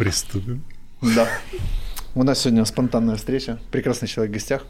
[0.00, 0.64] Приступим.
[1.02, 1.28] Да.
[2.14, 3.58] У нас сегодня спонтанная встреча.
[3.70, 4.64] Прекрасный человек в гостях,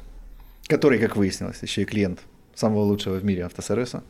[0.67, 2.19] который, как выяснилось, еще и клиент
[2.57, 4.03] самого лучшего в мире автосервиса.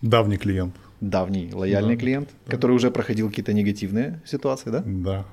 [0.00, 0.74] Давний клиент.
[1.02, 2.52] Давний, лояльный Да, клиент, да.
[2.52, 4.82] который уже проходил какие-то негативные ситуации, да?
[4.86, 5.26] Да.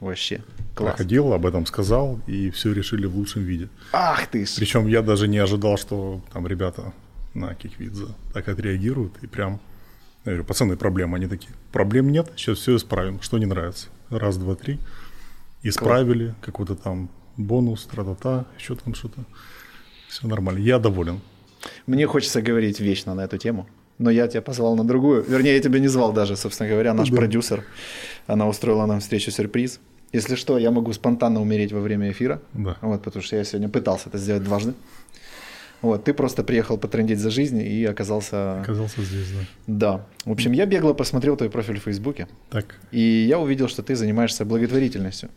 [0.00, 0.42] Вообще.
[0.74, 0.92] Класс.
[0.96, 3.68] Проходил, об этом сказал, и все решили в лучшем виде.
[3.92, 4.54] Ах ты ж.
[4.56, 6.94] Причем я даже не ожидал, что там ребята
[7.34, 9.12] на Киквидзе так отреагируют.
[9.20, 9.60] И прям,
[10.24, 11.18] я говорю, пацаны, проблемы.
[11.18, 13.20] Они такие, проблем нет, сейчас все исправим.
[13.20, 13.88] Что не нравится?
[14.10, 14.78] Раз, два, три.
[15.62, 19.24] Исправили, какой-то там бонус, тра-та-та, еще там что-то.
[20.08, 20.58] Все нормально.
[20.60, 21.20] Я доволен.
[21.86, 23.66] Мне хочется говорить вечно на эту тему,
[23.98, 25.24] но я тебя позвал на другую.
[25.28, 27.16] Вернее, я тебя не звал даже, собственно говоря, наш Да.
[27.16, 27.64] продюсер.
[28.26, 29.80] Она устроила нам встречу-сюрприз.
[30.12, 32.76] Если что, я могу спонтанно умереть во время эфира, Да.
[32.80, 34.72] вот, потому что я сегодня пытался это сделать дважды.
[35.82, 38.60] Вот, ты просто приехал потрендить за жизнь и оказался...
[38.62, 39.44] Оказался здесь, да.
[39.66, 40.06] Да.
[40.24, 43.94] В общем, я бегло посмотрел твой профиль в Фейсбуке, Так, и я увидел, что ты
[43.94, 45.28] занимаешься благотворительностью.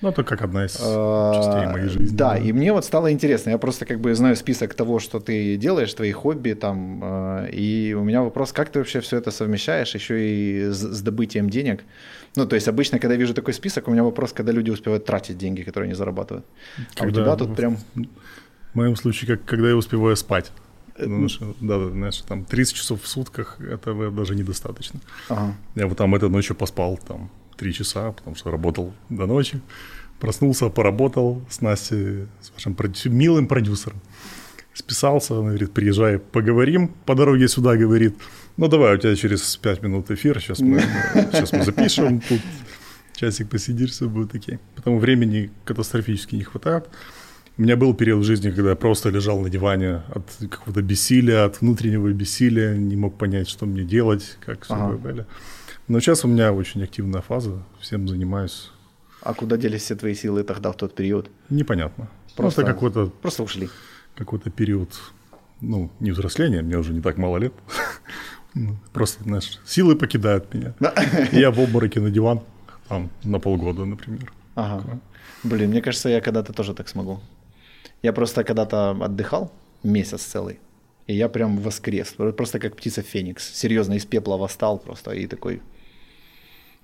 [0.00, 2.16] ну это как одна из А, частей моей жизни.
[2.16, 3.50] Да, и мне вот стало интересно.
[3.50, 7.00] Я просто как бы знаю список того, что ты делаешь, твои хобби там.
[7.02, 11.02] э, И у меня вопрос, как ты вообще все это совмещаешь, еще и с, с
[11.02, 11.82] добытием денег?
[12.36, 15.04] Ну, то есть обычно, когда я вижу такой список, у меня вопрос, когда люди успевают
[15.04, 16.44] тратить деньги, которые они зарабатывают.
[17.00, 17.78] А у тебя тут прям...
[18.74, 20.50] В моем случае, как когда я успеваю спать.
[20.96, 25.00] Потому что, да, да, знаешь, там 30 часов в сутках этого даже недостаточно.
[25.28, 25.54] Ага.
[25.74, 29.60] Я вот там этой ночью поспал там 3 часа, потому что работал до ночи.
[30.20, 34.00] Проснулся, поработал с Настей, с вашим продю- милым продюсером.
[34.72, 36.88] Списался, она говорит, приезжай, поговорим.
[37.06, 38.16] По дороге сюда говорит,
[38.56, 40.80] ну давай, у тебя через 5 минут эфир, сейчас мы,
[41.32, 42.40] сейчас мы запишем, тут
[43.16, 44.58] часик посидишь, все будет окей.
[44.76, 46.88] Потому времени катастрофически не хватает.
[47.56, 51.44] У меня был период в жизни, когда я просто лежал на диване от какого-то бессилия,
[51.44, 54.98] от внутреннего бессилия, не мог понять, что мне делать, как все Ага.
[54.98, 55.26] далее.
[55.86, 58.70] Но сейчас у меня очень активная фаза, всем занимаюсь.
[59.22, 61.30] А куда делись все твои силы тогда в тот период?
[61.48, 62.08] Непонятно.
[62.36, 63.68] Просто- Просто какой-то Просто ушли.
[64.16, 64.90] какой-то период,
[65.60, 67.52] ну, не взросления, мне уже не так мало лет.
[68.56, 70.74] Ну, Просто, знаешь, силы покидают меня.
[71.32, 72.40] Я в обмороке на диван,
[72.88, 74.32] там, на полгода, например.
[74.54, 75.00] Ага.
[75.42, 77.18] Блин, мне кажется, я когда-то тоже так смогу.
[78.04, 79.50] Я просто когда-то отдыхал
[79.82, 80.58] месяц целый,
[81.08, 83.42] и я прям воскрес, просто как птица Феникс.
[83.54, 85.60] Серьезно, из пепла восстал просто и такой...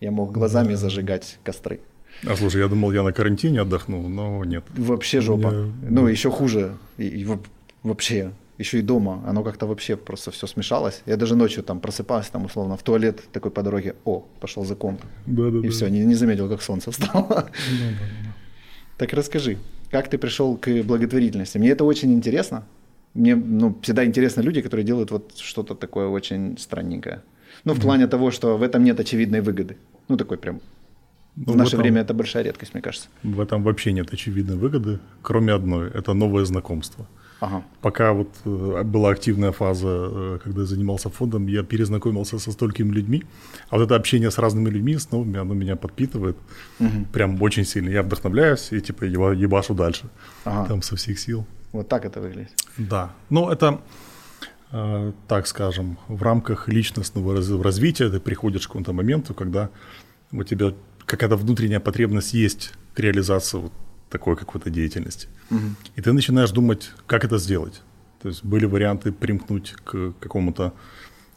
[0.01, 1.81] Я мог глазами зажигать костры.
[2.27, 4.65] А слушай, я думал, я на карантине отдохну, но нет.
[4.77, 5.49] Вообще жопа.
[5.51, 6.77] меня- Ну, еще хуже.
[6.99, 7.43] И, и во-
[7.83, 9.23] вообще, еще и дома.
[9.29, 11.03] Оно как-то вообще просто все смешалось.
[11.07, 13.95] Я даже ночью там просыпался, там условно, в туалет такой по дороге.
[14.07, 15.03] О, пошел за комп.
[15.27, 15.67] Да-да-да.
[15.67, 17.51] И все, не, не заметил, как солнце встало.
[18.97, 19.57] Так расскажи,
[19.91, 21.59] как ты пришел к благотворительности?
[21.59, 22.63] Мне это очень интересно.
[23.15, 27.23] Мне ну, всегда интересны люди, которые делают вот что-то такое очень странненькое.
[27.65, 29.77] Ну, в плане того, что в этом нет очевидной выгоды.
[30.09, 30.61] Ну, такой прям.
[31.37, 33.09] Ну, в наше этом- время это большая редкость, мне кажется.
[33.23, 37.07] В этом вообще нет очевидной выгоды, кроме одной– это новое знакомство.
[37.41, 37.63] Ага.
[37.81, 42.93] Пока вот э, была активная фаза, э, когда я занимался фондом, я перезнакомился со столькими
[42.93, 43.23] людьми.
[43.71, 46.37] А вот это общение с разными людьми, с новыми, оно меня подпитывает
[47.13, 47.91] прям очень сильно.
[47.91, 50.05] Я вдохновляюсь и типа еба- ебашу дальше,
[50.45, 50.69] Ага.
[50.69, 51.47] там со всех сил.
[51.73, 52.53] Вот так это выглядит.
[52.79, 53.81] Да, ну это,
[54.73, 59.69] э, так скажем, в рамках личностного раз- развития ты приходишь к какому-то моменту, когда
[60.33, 60.73] у тебя
[61.07, 63.73] какая-то внутренняя потребность есть к реализации вот
[64.11, 65.29] такой какой-то деятельности.
[65.97, 67.81] И ты начинаешь думать, как это сделать.
[68.23, 70.73] То есть были варианты примкнуть к какому-то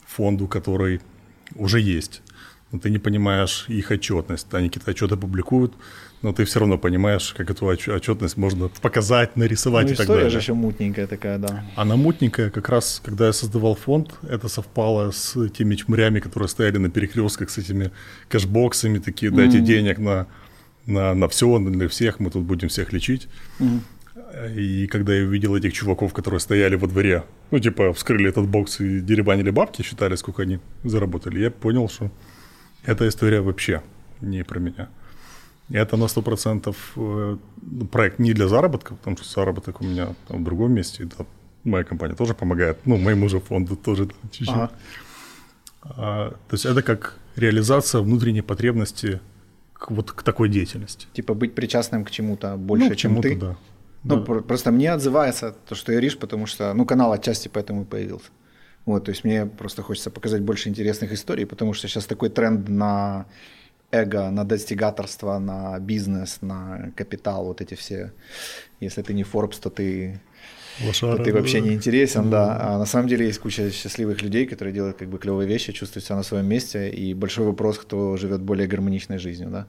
[0.05, 0.99] фонду, который
[1.55, 2.21] уже есть.
[2.71, 4.51] Но ты не понимаешь их отчетность.
[4.53, 5.73] Они какие-то отчеты публикуют,
[6.23, 10.03] но ты все равно понимаешь, как эту отч- отчетность можно показать, нарисовать Ну, и так
[10.05, 10.31] история далее.
[10.31, 11.63] же еще мутненькая такая, да.
[11.75, 16.77] А мутненькая, как раз, когда я создавал фонд, это совпало с теми чмырями, которые стояли
[16.77, 17.91] на перекрестках с этими
[18.29, 20.25] кэшбоксами, такие, дайте денег на,
[20.85, 23.27] на, на все, для всех, мы тут будем всех лечить.
[24.55, 28.79] И когда я увидел этих чуваков, которые стояли во дворе, ну, типа, вскрыли этот бокс
[28.79, 32.11] и деребанили бабки, считали, сколько они заработали, я понял, что
[32.83, 33.81] эта история вообще
[34.21, 34.89] не про меня.
[35.69, 37.37] Это на 100% э,
[37.91, 41.05] проект не для заработка, потому что заработок у меня там в другом месте.
[41.17, 41.25] да,
[41.63, 44.49] моя компания тоже помогает, ну, моему же фонду тоже чуть-чуть.
[44.49, 44.71] Ага.
[45.81, 49.19] А, то есть это как реализация внутренней потребности
[49.73, 51.07] к, вот к такой деятельности.
[51.13, 53.35] Типа быть причастным к чему-то больше, ну, к чем чему-то, ты.
[53.35, 53.57] да.
[54.03, 54.21] Ну, Да.
[54.25, 57.85] про- просто мне отзывается то, что я Риш, потому что, ну, канал отчасти поэтому и
[57.85, 58.29] появился.
[58.85, 62.67] Вот, то есть мне просто хочется показать больше интересных историй, потому что сейчас такой тренд
[62.69, 63.25] на
[63.91, 68.11] эго, на достигаторство, на бизнес, на капитал, вот эти все.
[68.81, 70.19] Если ты не Forbes, то ты,
[70.85, 71.67] Лошара, ты вообще да.
[71.67, 72.57] не интересен, да.
[72.59, 76.05] А на самом деле есть куча счастливых людей, которые делают как бы клевые вещи, чувствуют
[76.05, 79.67] себя на своем месте, и большой вопрос, кто живет более гармоничной жизнью, да.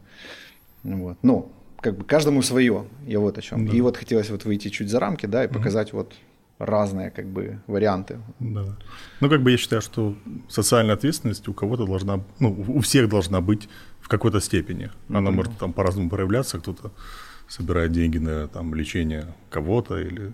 [0.82, 1.18] Вот.
[1.22, 3.66] Ну, как бы каждому свое, я вот о чем.
[3.66, 3.76] Да.
[3.76, 5.98] И вот хотелось вот выйти чуть за рамки, да, и показать угу.
[5.98, 6.14] вот
[6.58, 8.18] разные как бы варианты.
[8.38, 8.76] Да.
[9.20, 10.16] Ну, как бы я считаю, что
[10.48, 13.68] социальная ответственность у кого-то должна, ну, у всех должна быть
[14.00, 14.90] в какой-то степени.
[15.08, 15.32] Она mm-hmm.
[15.32, 16.92] может там по-разному проявляться, кто-то
[17.48, 20.32] собирает деньги на там лечение кого-то или...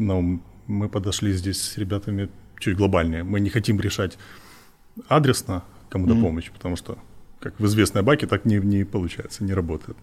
[0.00, 3.22] Но мы подошли здесь с ребятами чуть глобальнее.
[3.22, 4.18] Мы не хотим решать
[5.08, 6.22] адресно кому-то mm-hmm.
[6.22, 6.98] помощь, потому что,
[7.38, 9.98] как в известной баке, так не, не получается, не работает.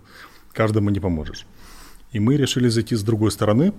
[0.53, 1.47] Каждому не поможешь.
[2.11, 3.73] И мы решили зайти с другой стороны,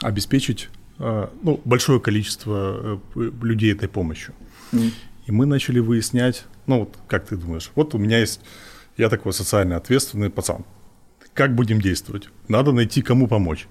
[0.00, 4.34] обеспечить а, ну, большое количество э, людей этой помощью.
[4.72, 4.92] Mm.
[5.26, 8.40] И мы начали выяснять, ну вот как ты думаешь, вот у меня есть,
[8.96, 10.64] я такой социально ответственный пацан.
[11.34, 12.30] Как будем действовать?
[12.48, 13.68] Надо найти, кому помочь.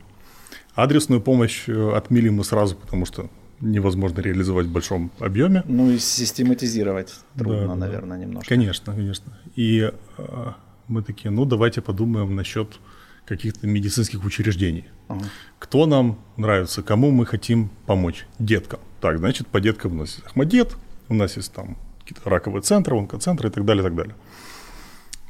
[0.76, 3.30] Адресную помощь э, отмели мы сразу, потому что
[3.62, 5.64] невозможно реализовать в большом объеме.
[5.68, 8.50] Ну и систематизировать трудно, да, наверное, немножко.
[8.50, 9.38] Конечно, конечно.
[9.56, 10.52] И э,
[10.88, 12.80] мы такие, ну давайте подумаем насчет
[13.26, 14.86] каких-то медицинских учреждений.
[15.08, 15.26] Ага.
[15.60, 18.28] Кто нам нравится, кому мы хотим помочь?
[18.38, 18.80] Деткам.
[19.02, 20.76] Так, значит, по деткам у нас есть Ахмадет,
[21.10, 24.16] у нас есть там какие-то раковые центры, онкоцентры и так далее, и так далее.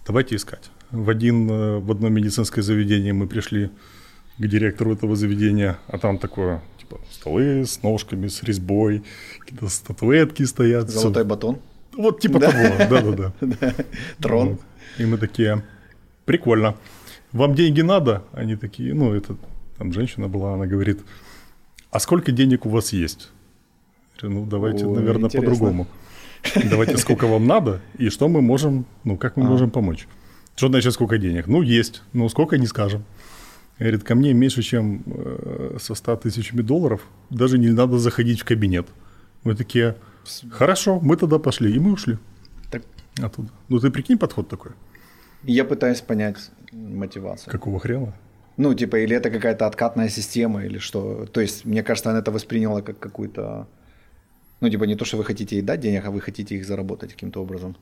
[0.06, 0.72] Давайте искать.
[0.92, 3.72] В, один, э, в одно медицинское заведение мы пришли
[4.38, 9.04] к директору этого заведения, а там такое, типа, столы с ножками, с резьбой,
[9.40, 10.90] какие-то статуэтки стоят.
[10.90, 11.30] Золотой все.
[11.30, 11.60] батон?
[11.94, 12.52] Вот типа да?
[12.52, 13.74] того, да-да-да.
[14.20, 14.60] Трон.
[14.98, 15.64] И мы такие,
[16.26, 16.76] прикольно
[17.36, 18.24] вам деньги надо?
[18.32, 19.36] Они такие, ну, это
[19.78, 21.02] там женщина была, она говорит,
[21.92, 23.30] а сколько денег у вас есть?
[24.22, 25.88] Ну, давайте, наверное, по-другому.
[26.70, 29.50] Давайте, сколько вам надо и что мы можем, ну, как мы а.
[29.50, 30.08] можем помочь.
[30.56, 31.48] Что значит, сколько денег?
[31.48, 33.04] Ну, есть, ну, сколько не скажем.
[33.80, 38.46] Говорит, ко мне меньше, чем э, со 100 тысячами долларов, даже не надо заходить в
[38.46, 38.88] кабинет.
[39.44, 39.96] Мы такие,
[40.50, 42.18] хорошо, мы тогда пошли, и мы ушли.
[42.72, 42.84] Так.
[43.22, 43.50] Оттуда.
[43.70, 44.72] Ну, ты прикинь подход такой.
[45.44, 46.38] Я пытаюсь понять
[46.72, 47.52] мотивацию.
[47.52, 48.14] Какого хрена?
[48.58, 51.26] Ну, типа, или это какая-то откатная система, или что.
[51.26, 53.68] То есть, мне кажется, она это восприняла как какую-то...
[54.62, 57.12] Ну, типа, не то, что вы хотите ей дать денег, а вы хотите их заработать
[57.12, 57.76] каким-то образом.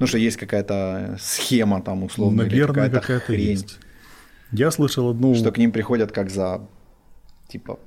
[0.00, 3.50] Ну, что есть какая-то схема там, условно, Наверное, какая-то, какая-то хрень.
[3.50, 3.78] есть.
[4.52, 5.34] Я слышал одну...
[5.34, 6.66] Что к ним приходят как за,
[7.48, 7.78] типа,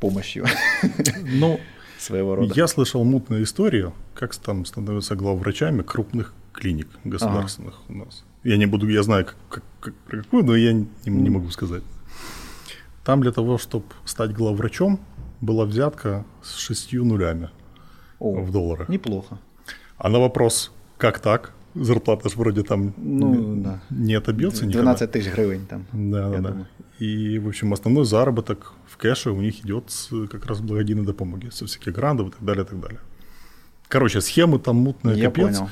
[0.00, 0.46] помощью.
[1.22, 1.60] Ну,
[1.98, 2.54] своего рода.
[2.56, 7.92] Я слышал мутную историю, как там становятся главврачами крупных клиник государственных ага.
[7.92, 8.24] у нас.
[8.44, 11.48] Я не буду, я знаю, как, как, как, про какую, но я не, не могу
[11.50, 11.82] сказать.
[13.04, 15.00] Там для того, чтобы стать главврачом,
[15.40, 17.50] была взятка с шестью нулями
[18.18, 18.88] О, в долларах.
[18.88, 19.38] Неплохо.
[19.96, 21.52] А на вопрос, как так?
[21.74, 23.80] Зарплата же вроде там ну, да.
[23.90, 25.86] не отобьется 12 тысяч гривен там.
[25.92, 26.68] Да, да, да.
[26.98, 31.50] И, в общем, основной заработок в кэше у них идет с, как раз благодійной допомоги,
[31.50, 33.00] со всяких грантов и так далее, и так далее.
[33.88, 35.58] Короче, схемы там мутные, я капец.
[35.58, 35.70] Понял.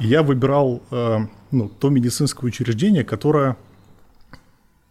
[0.00, 1.18] И я выбирал э,
[1.50, 3.56] ну, то медицинское учреждение, которое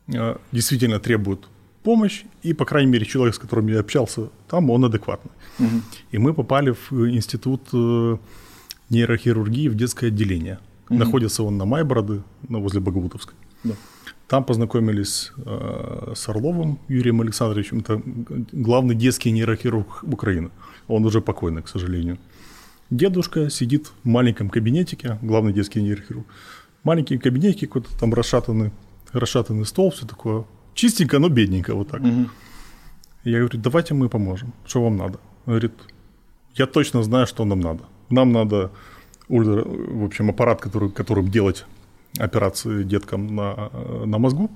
[0.08, 1.48] э, действительно требует
[1.84, 5.32] помощь, и, по крайней мере, человек, с которым я общался, там он адекватный.
[5.60, 5.82] Угу.
[6.12, 8.18] И мы попали в институт э,
[8.92, 10.60] нейрохирургии в детское отделение.
[10.90, 11.00] Угу.
[11.00, 13.36] Находится он на Майбороды, ну, возле Боговутовской.
[13.64, 13.74] Да.
[14.28, 18.02] Там познакомились э, с Орловым Юрием Александровичем, это
[18.54, 20.52] главный детский нейрохирург Украины.
[20.88, 22.18] Он уже покойный, к сожалению.
[22.90, 26.26] Дедушка сидит в маленьком кабинетике, главный детский нейрохирург.
[26.84, 28.72] Маленький кабинетик, какой-то там расшатанный,
[29.14, 30.46] расшатанный стол, все такое.
[30.74, 32.02] Чистенько, но бедненько вот так.
[32.02, 32.30] Угу.
[33.26, 34.54] Я говорю, давайте мы поможем.
[34.66, 35.20] Что вам надо?
[35.46, 35.74] Он говорит,
[36.56, 37.84] я точно знаю, что нам надо.
[38.12, 38.72] Нам надо,
[39.28, 41.66] в общем, аппарат, который, которым делать
[42.18, 43.70] операции деткам на,
[44.06, 44.52] на мозгу.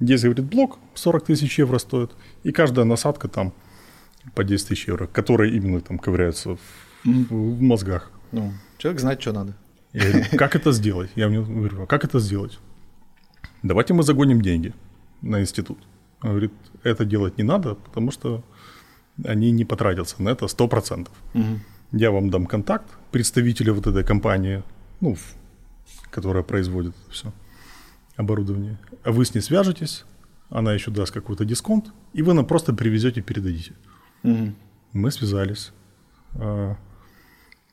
[0.00, 2.10] Здесь, говорит, блок 40 тысяч евро стоит.
[2.42, 3.52] И каждая насадка там
[4.34, 6.58] по 10 тысяч евро, которые именно там ковыряются в
[7.04, 8.10] в мозгах.
[8.32, 9.54] Ну, человек знает, что надо.
[9.92, 11.10] Я говорю, как это сделать?
[11.14, 12.58] Я мне говорю, а как это сделать?
[13.62, 14.72] Давайте мы загоним деньги
[15.20, 15.78] на институт.
[16.22, 16.52] Он говорит,
[16.82, 18.42] это делать не надо, потому что
[19.24, 21.08] они не потратятся на это 100%.
[21.34, 21.44] Угу.
[21.92, 24.62] Я вам дам контакт представителя вот этой компании,
[25.00, 25.16] ну,
[26.10, 27.32] которая производит все
[28.16, 28.78] оборудование.
[29.04, 30.04] А вы с ней свяжетесь,
[30.48, 33.72] она еще даст какой-то дисконт, и вы нам просто привезете и передадите.
[34.22, 34.54] Угу.
[34.92, 35.72] Мы связались.
[36.34, 36.76] А,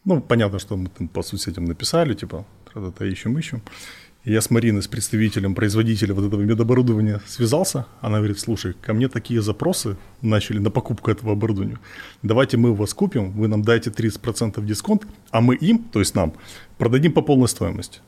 [0.04, 2.46] ну, понятно, что мы там по сути с этим написали, типа,
[2.76, 3.62] это ищем, ищем.
[3.62, 7.86] И я с Мариной, с представителем производителя вот этого медоборудования связался.
[8.02, 11.80] Она говорит, слушай, ко мне такие запросы начали на покупку этого оборудования.
[12.22, 16.16] Давайте мы у вас купим, вы нам дайте 30% дисконт, а мы им, то есть
[16.16, 16.34] нам,
[16.78, 18.02] продадим по полной стоимости.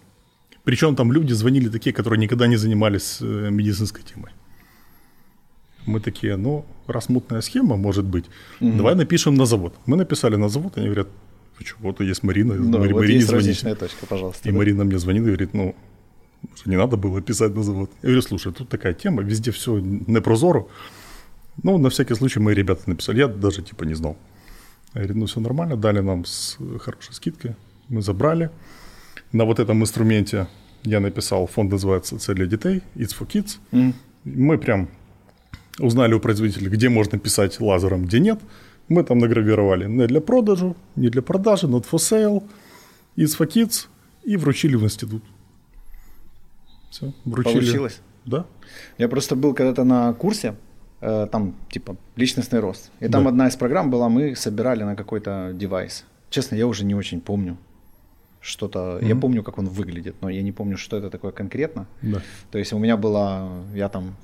[0.63, 4.31] Причем там люди звонили такие, которые никогда не занимались э, медицинской темой.
[5.87, 8.25] Мы такие, ну, раз мутная схема, может быть,
[8.59, 8.77] угу.
[8.77, 9.73] давай напишем на завод.
[9.87, 11.07] Мы написали на завод, они говорят,
[11.79, 13.75] вот есть Марина, ну, Мари, вот Марине есть звоните.
[13.75, 14.49] точка, пожалуйста.
[14.49, 14.57] И да.
[14.57, 15.75] Марина мне звонит и говорит, ну,
[16.65, 17.89] не надо было писать на завод.
[18.01, 20.65] Я говорю, слушай, тут такая тема, везде все не прозоро.
[21.63, 23.19] Ну, на всякий случай мои ребята написали.
[23.19, 24.17] Я даже типа не знал.
[24.93, 27.55] Я говорю, ну все нормально, дали нам с хорошей скидкой.
[27.89, 28.49] Мы забрали.
[29.31, 30.47] На вот этом инструменте
[30.83, 33.57] я написал, фонд называется «Цель для детей», «It's for Kids».
[33.71, 33.93] Mm.
[34.25, 34.89] Мы прям
[35.79, 38.39] узнали у производителя, где можно писать лазером, где нет.
[38.89, 42.43] Мы там награвировали не для продажи, не для продажи, not for sale,
[43.15, 43.87] «It's for Kids»
[44.23, 45.23] и вручили в институт.
[46.91, 47.53] Все, вручили.
[47.53, 48.01] Получилось?
[48.25, 48.45] Да.
[48.97, 50.55] Я просто был когда-то на курсе,
[50.99, 52.91] э, там типа личностный рост.
[52.99, 53.29] И там да.
[53.29, 56.05] одна из программ была, мы собирали на какой-то девайс.
[56.29, 57.57] Честно, я уже не очень помню
[58.41, 58.79] что-то.
[58.79, 59.07] Mm-hmm.
[59.07, 61.87] Я помню, как он выглядит, но я не помню, что это такое конкретно.
[62.01, 62.21] Да.
[62.51, 64.15] То есть у меня была, я там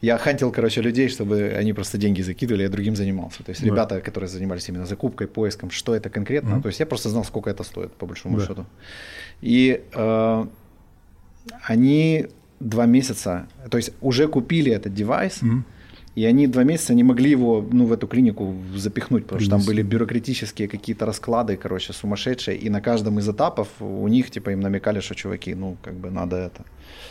[0.00, 3.44] я хантил, короче, людей, чтобы они просто деньги закидывали, я другим занимался.
[3.44, 3.66] То есть да.
[3.66, 6.54] ребята, которые занимались именно закупкой, поиском, что это конкретно.
[6.54, 6.62] Mm-hmm.
[6.62, 8.46] То есть я просто знал, сколько это стоит, по большому да.
[8.46, 8.66] счету.
[9.42, 10.46] И э,
[11.62, 12.26] они
[12.60, 15.62] два месяца, то есть уже купили этот девайс, mm-hmm.
[16.14, 19.62] и они два месяца не могли его ну, в эту клинику запихнуть, потому что там
[19.64, 24.60] были бюрократические какие-то расклады, короче, сумасшедшие, и на каждом из этапов у них, типа, им
[24.60, 26.64] намекали, что, чуваки, ну, как бы надо это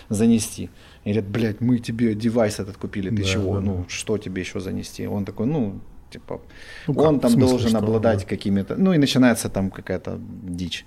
[0.09, 0.69] занести.
[1.03, 3.55] И говорят, блядь, мы тебе девайс этот купили, ты да, чего?
[3.55, 3.85] Да, ну, да.
[3.87, 5.07] что тебе еще занести?
[5.07, 6.41] Он такой, ну, типа,
[6.87, 8.25] ну, он там смысле, должен что, обладать да.
[8.25, 10.85] какими-то, ну, и начинается там какая-то дичь.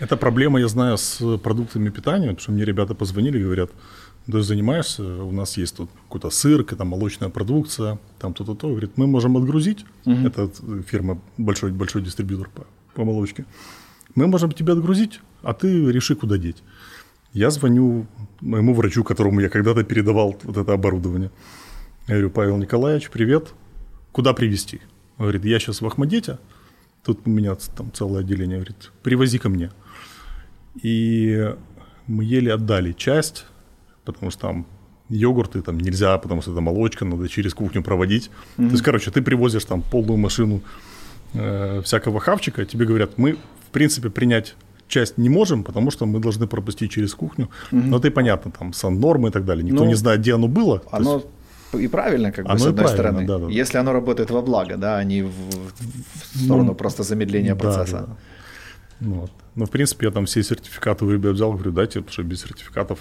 [0.00, 3.70] Это проблема, я знаю, с продуктами питания, потому что мне ребята позвонили и говорят,
[4.26, 8.68] ты занимаешься, у нас есть тут какой-то сыр, какая-то молочная продукция, там то-то, то.
[8.68, 10.26] Говорит, мы можем отгрузить, угу.
[10.26, 10.50] это
[10.86, 13.44] фирма, большой, большой дистрибьютор по, по молочке,
[14.14, 16.62] мы можем тебе отгрузить, а ты реши, куда деть.
[17.32, 18.06] Я звоню
[18.40, 21.30] моему врачу, которому я когда-то передавал вот это оборудование.
[22.08, 23.54] Я говорю, Павел Николаевич, привет,
[24.12, 24.80] куда привезти?
[25.18, 26.38] Он говорит, я сейчас в Ахмадете,
[27.04, 29.70] тут у меня там целое отделение, говорит, привози ко мне.
[30.82, 31.54] И
[32.06, 33.46] мы еле отдали часть,
[34.04, 34.66] потому что там
[35.08, 38.30] йогурты там нельзя, потому что это молочка, надо через кухню проводить.
[38.56, 38.66] Mm-hmm.
[38.66, 40.62] То есть, короче, ты привозишь там полную машину
[41.34, 44.54] э, всякого хавчика, тебе говорят, мы, в принципе, принять
[44.88, 47.48] часть не можем, потому что мы должны пропустить через кухню.
[47.70, 47.82] Mm-hmm.
[47.86, 49.64] Но это и понятно, там сан-нормы и так далее.
[49.64, 50.82] Никто ну, не знает, где оно было.
[50.90, 51.26] Оно есть...
[51.78, 53.26] и правильно, как бы, с одной стороны.
[53.26, 53.46] Да, да.
[53.48, 58.06] Если оно работает во благо, да, а не в, в сторону ну, просто замедления процесса.
[58.08, 58.16] Да.
[59.00, 59.30] Ну вот.
[59.54, 62.40] Но, в принципе, я там все сертификаты в ребят взял, говорю, дайте, потому что без
[62.40, 62.98] сертификатов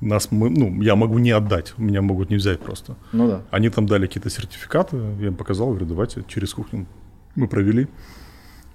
[0.00, 2.96] нас мы, ну, я могу не отдать, меня могут не взять просто.
[3.12, 3.42] Ну да.
[3.50, 6.86] Они там дали какие-то сертификаты, я им показал, говорю, давайте через кухню
[7.36, 7.86] мы провели.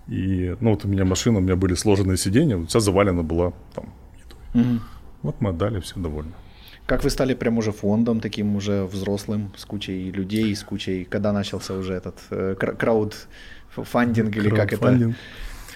[0.08, 3.86] И, ну, вот у меня машина, у меня были сложенные сиденья, вся завалена была там
[4.56, 4.80] Угу.
[5.24, 6.32] Вот мы отдали, все довольны.
[6.86, 11.32] Как вы стали прям уже фондом, таким уже взрослым, с кучей людей, с кучей, когда
[11.32, 15.14] начался уже этот э, краудфандинг или как это?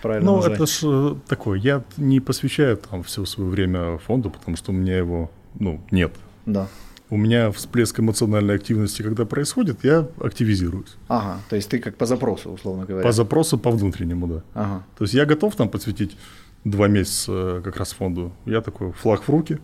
[0.01, 0.56] правильно Ну, назвать?
[0.56, 4.75] это ж э, такое, я не посвящаю там все свое время фонду, потому что у
[4.75, 6.12] меня его, ну, нет.
[6.46, 6.68] Да.
[7.10, 10.96] У меня всплеск эмоциональной активности, когда происходит, я активизируюсь.
[11.08, 13.04] Ага, то есть ты как по запросу, условно говоря.
[13.04, 14.44] По запросу, по внутреннему, да.
[14.54, 14.84] Ага.
[14.98, 16.16] То есть я готов там посвятить
[16.63, 18.32] два месяца э, как раз фонду.
[18.46, 19.58] Я такой, флаг в руки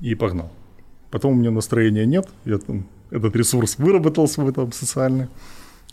[0.00, 0.52] и погнал.
[1.10, 5.28] Потом у меня настроения нет, я там этот ресурс выработал свой там социальный.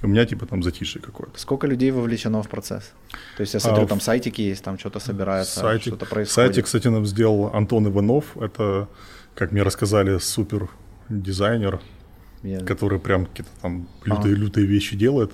[0.01, 1.39] У меня типа там затишье какое-то.
[1.39, 2.91] Сколько людей вовлечено в процесс?
[3.37, 6.31] То есть я смотрю, а, там сайтики есть, там что-то собирается, сайтик, что-то происходит.
[6.31, 8.37] Сайтик, кстати, нам сделал Антон Иванов.
[8.37, 8.89] Это,
[9.35, 10.69] как мне рассказали, супер
[11.07, 11.79] дизайнер,
[12.43, 12.59] я...
[12.59, 15.31] который прям какие-то там лютые-лютые вещи делает.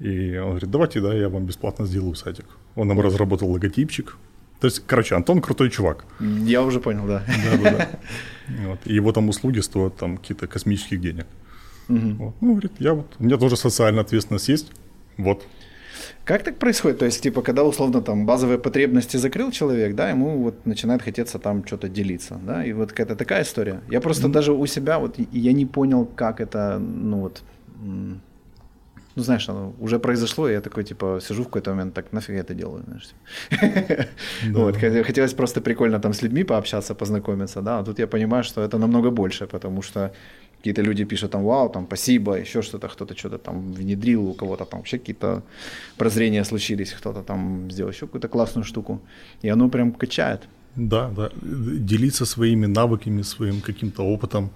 [0.00, 2.44] И он говорит, давайте, да, я вам бесплатно сделаю сайтик.
[2.76, 4.16] Он нам разработал логотипчик.
[4.60, 6.04] То есть, короче, Антон крутой чувак.
[6.20, 7.22] Я уже понял, да.
[7.26, 7.88] Да, да, да.
[8.66, 8.80] Вот.
[8.86, 11.26] И его там услуги стоят там какие-то космических денег.
[11.88, 12.08] Угу.
[12.18, 12.34] Вот.
[12.40, 14.72] Ну, говорит, я вот, у меня тоже социальная ответственность есть,
[15.16, 15.46] вот.
[16.24, 16.98] Как так происходит?
[16.98, 21.38] То есть, типа, когда условно там базовые потребности закрыл человек, да, ему вот начинает хотеться
[21.38, 23.80] там что-то делиться, да, и вот какая-то такая история.
[23.90, 24.32] Я просто mm-hmm.
[24.32, 27.42] даже у себя вот, я не понял, как это, ну вот,
[29.18, 32.34] ну, знаешь, оно уже произошло, и я такой, типа, сижу в какой-то момент, так, нафиг
[32.34, 33.14] я это делаю, знаешь.
[34.54, 38.62] Вот, хотелось просто прикольно там с людьми пообщаться, познакомиться, да, а тут я понимаю, что
[38.62, 40.10] это намного больше, потому что
[40.58, 44.64] Какие-то люди пишут там, вау, там, спасибо, еще что-то, кто-то что-то там внедрил, у кого-то
[44.64, 45.42] там вообще какие-то
[45.96, 49.00] прозрения случились, кто-то там сделал еще какую-то классную штуку.
[49.44, 50.48] И оно прям качает.
[50.76, 51.30] Да, да.
[51.42, 54.50] Делиться своими навыками, своим каким-то опытом,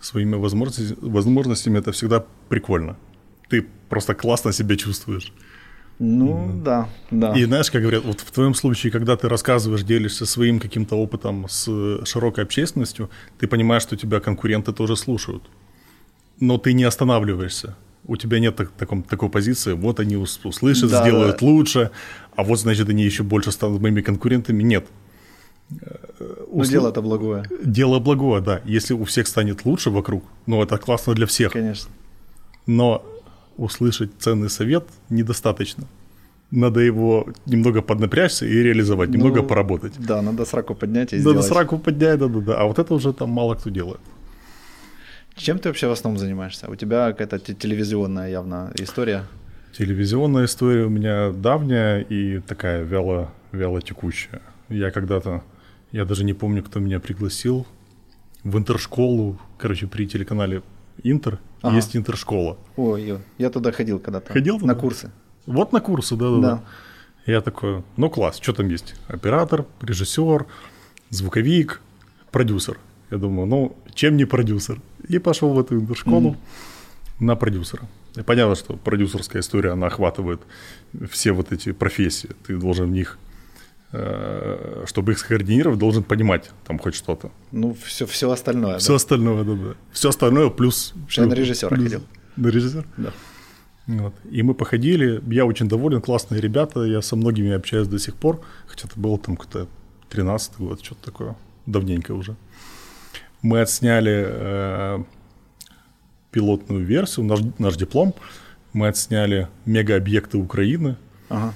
[0.00, 2.96] своими возможностями, возможностями это всегда прикольно.
[3.48, 5.32] Ты просто классно себя чувствуешь.
[5.98, 6.62] Ну, mm.
[6.62, 7.32] да, да.
[7.32, 11.46] И знаешь, как говорят, вот в твоем случае, когда ты рассказываешь, делишься своим каким-то опытом
[11.48, 15.42] с широкой общественностью, ты понимаешь, что тебя конкуренты тоже слушают.
[16.38, 17.76] Но ты не останавливаешься.
[18.04, 21.46] У тебя нет так, таком, такой позиции, вот они услышат, да, сделают да.
[21.46, 21.90] лучше,
[22.36, 24.62] а вот, значит, они еще больше станут моими конкурентами.
[24.62, 24.86] Нет.
[25.70, 25.78] Но
[26.48, 26.70] Усл...
[26.70, 27.44] дело-то благое.
[27.64, 28.60] Дело благое, да.
[28.64, 31.52] Если у всех станет лучше вокруг, ну это классно для всех.
[31.52, 31.90] Конечно.
[32.66, 33.04] Но
[33.56, 35.84] услышать ценный совет недостаточно.
[36.50, 39.94] Надо его немного поднапрячься и реализовать, немного ну, поработать.
[39.98, 41.36] Да, надо сраку поднять и надо сделать.
[41.36, 42.60] Надо сраку поднять, да-да-да.
[42.60, 44.00] А вот это уже там мало кто делает.
[45.36, 46.70] Чем ты вообще в основном занимаешься?
[46.70, 49.24] У тебя какая-то телевизионная явно история?
[49.76, 54.40] Телевизионная история у меня давняя и такая вяло, вяло текущая.
[54.68, 55.42] Я когда-то,
[55.92, 57.66] я даже не помню, кто меня пригласил
[58.44, 60.62] в интершколу, короче, при телеканале
[61.02, 61.76] Интер ага.
[61.76, 62.58] есть интершкола.
[62.76, 64.32] Ой, я туда ходил когда-то.
[64.32, 64.74] Ходил туда?
[64.74, 65.10] На курсы.
[65.46, 66.62] Вот на курсы, да-да-да.
[67.26, 68.94] Я такой, ну класс, что там есть?
[69.08, 70.46] Оператор, режиссер,
[71.10, 71.80] звуковик,
[72.30, 72.78] продюсер.
[73.10, 74.80] Я думаю, ну, чем не продюсер?
[75.08, 77.24] И пошел в эту интершколу mm-hmm.
[77.24, 77.82] на продюсера.
[78.16, 80.40] И понятно, что продюсерская история, она охватывает
[81.10, 82.30] все вот эти профессии.
[82.46, 83.18] Ты должен в них
[83.90, 87.30] чтобы их скоординировать, должен понимать там хоть что-то.
[87.52, 88.78] Ну, все, все остальное.
[88.78, 88.96] Все да.
[88.96, 89.74] остальное, да, да.
[89.92, 90.94] Все остальное плюс...
[91.10, 92.02] Я на режиссера плюс, ходил.
[92.36, 92.84] На режиссер?
[92.96, 93.12] Да.
[93.86, 94.14] Вот.
[94.28, 98.40] И мы походили, я очень доволен, классные ребята, я со многими общаюсь до сих пор,
[98.66, 99.68] хотя это было там кто-то
[100.10, 102.34] 13 год, что-то такое, давненько уже.
[103.42, 105.04] Мы отсняли э,
[106.32, 108.14] пилотную версию, наш, наш диплом,
[108.72, 110.96] мы отсняли мегаобъекты Украины,
[111.28, 111.54] ага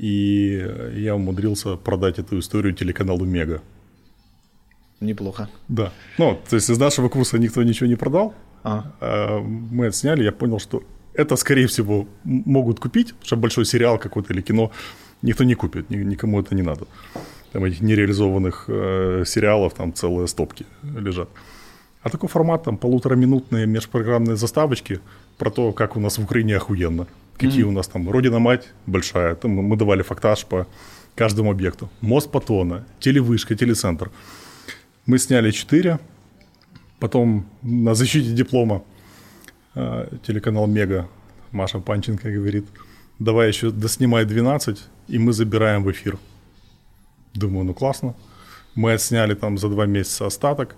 [0.00, 3.60] и я умудрился продать эту историю телеканалу Мега.
[5.00, 5.50] Неплохо.
[5.68, 5.92] Да.
[6.16, 8.34] Ну, то есть из нашего курса никто ничего не продал.
[8.62, 8.92] А.
[9.00, 13.98] а мы отсняли, я понял, что это, скорее всего, могут купить, потому что большой сериал
[13.98, 14.70] какой-то или кино
[15.22, 16.86] никто не купит, никому это не надо.
[17.52, 21.28] Там этих нереализованных э, сериалов там целые стопки лежат.
[22.02, 25.00] А такой формат, там полутораминутные межпрограммные заставочки
[25.36, 27.06] про то, как у нас в Украине охуенно
[27.40, 27.68] какие mm-hmm.
[27.68, 30.66] у нас там Родина-мать большая, там мы давали фактаж по
[31.14, 31.88] каждому объекту.
[32.00, 34.10] Мост Патона, телевышка, телецентр.
[35.06, 35.98] Мы сняли 4,
[36.98, 38.82] потом на защите диплома
[39.74, 41.08] э, телеканал Мега,
[41.52, 42.66] Маша Панченко говорит,
[43.18, 46.18] давай еще доснимай 12, и мы забираем в эфир.
[47.34, 48.14] Думаю, ну классно.
[48.74, 50.76] Мы отсняли там за два месяца остаток.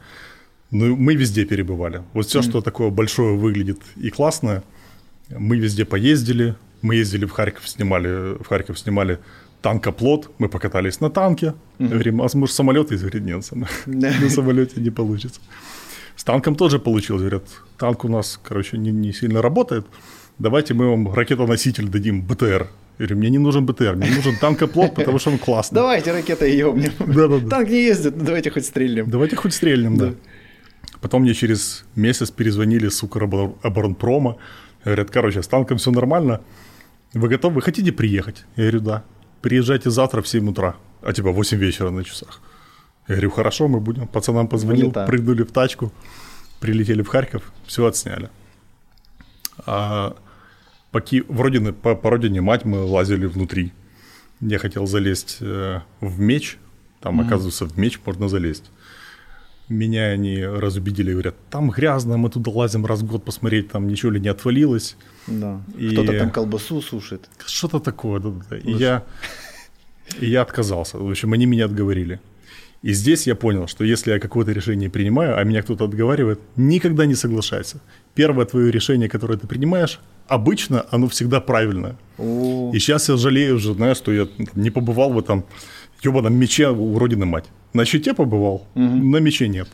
[0.70, 2.02] Ну, мы везде перебывали.
[2.14, 2.50] Вот все, mm-hmm.
[2.50, 4.62] что такое большое выглядит и классное–
[5.38, 9.18] мы везде поездили, мы ездили в Харьков, снимали, в Харьков снимали
[9.62, 11.54] танкоплот, мы покатались на танке.
[11.78, 11.88] Mm-hmm.
[11.88, 12.92] Говорим, а может самолет?
[12.92, 13.44] И говорит, нет,
[13.86, 15.40] на самолете не получится.
[16.16, 17.22] С танком тоже получилось.
[17.22, 17.44] Говорят,
[17.78, 19.86] танк у нас, короче, не, не сильно работает.
[20.38, 22.68] Давайте мы вам ракетоноситель дадим, БТР.
[22.98, 25.76] Я говорю, мне не нужен БТР, мне нужен танкоплот, потому что он классный.
[25.76, 26.92] Давайте ракетой ебнем.
[26.98, 27.48] Да, да, да.
[27.48, 29.08] Танк не ездит, ну давайте хоть стрельнем.
[29.10, 30.06] Давайте хоть стрельнем, да.
[30.06, 30.14] да.
[31.00, 34.36] Потом мне через месяц перезвонили с Укроборонпрома,
[34.84, 36.40] Говорят, короче, с танком все нормально.
[37.14, 37.56] Вы готовы?
[37.56, 38.44] Вы хотите приехать?
[38.56, 39.04] Я говорю, да.
[39.40, 42.40] Приезжайте завтра в 7 утра, а типа 8 вечера на часах.
[43.08, 44.06] Я говорю, хорошо, мы будем.
[44.06, 45.06] Пацанам позвонил, Вылетаем.
[45.06, 45.92] прыгнули в тачку,
[46.60, 48.30] прилетели в Харьков, все отсняли.
[49.66, 50.16] А
[50.90, 51.22] по, ки...
[51.28, 53.72] в по, по родине мать мы лазили внутри.
[54.40, 56.58] Я хотел залезть э, в меч,
[57.00, 57.26] там, mm-hmm.
[57.26, 58.70] оказывается, в меч можно залезть
[59.72, 64.12] меня они разубедили, говорят, там грязно, мы туда лазим раз в год посмотреть, там ничего
[64.12, 64.96] ли не отвалилось.
[65.26, 65.60] Да.
[65.78, 65.90] И...
[65.90, 67.28] Кто-то там колбасу сушит.
[67.46, 68.56] Что-то такое, да, да.
[68.58, 69.04] И я,
[70.20, 70.98] и я отказался.
[70.98, 72.20] В общем, они меня отговорили.
[72.82, 77.06] И здесь я понял, что если я какое-то решение принимаю, а меня кто-то отговаривает, никогда
[77.06, 77.80] не соглашайся.
[78.14, 81.96] Первое твое решение, которое ты принимаешь, обычно оно всегда правильное.
[82.18, 82.72] О.
[82.74, 85.44] И сейчас я жалею уже, знаешь, что я не побывал в этом
[86.04, 87.46] ебаном мече у Родины мать.
[87.72, 88.84] На щите побывал, угу.
[88.84, 89.68] на мече нет.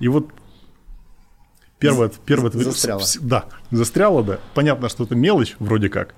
[0.00, 0.30] И вот
[1.78, 2.10] первое...
[2.26, 3.02] первое застряло.
[3.20, 4.38] Да, застряло, да.
[4.54, 6.14] Понятно, что это мелочь вроде как,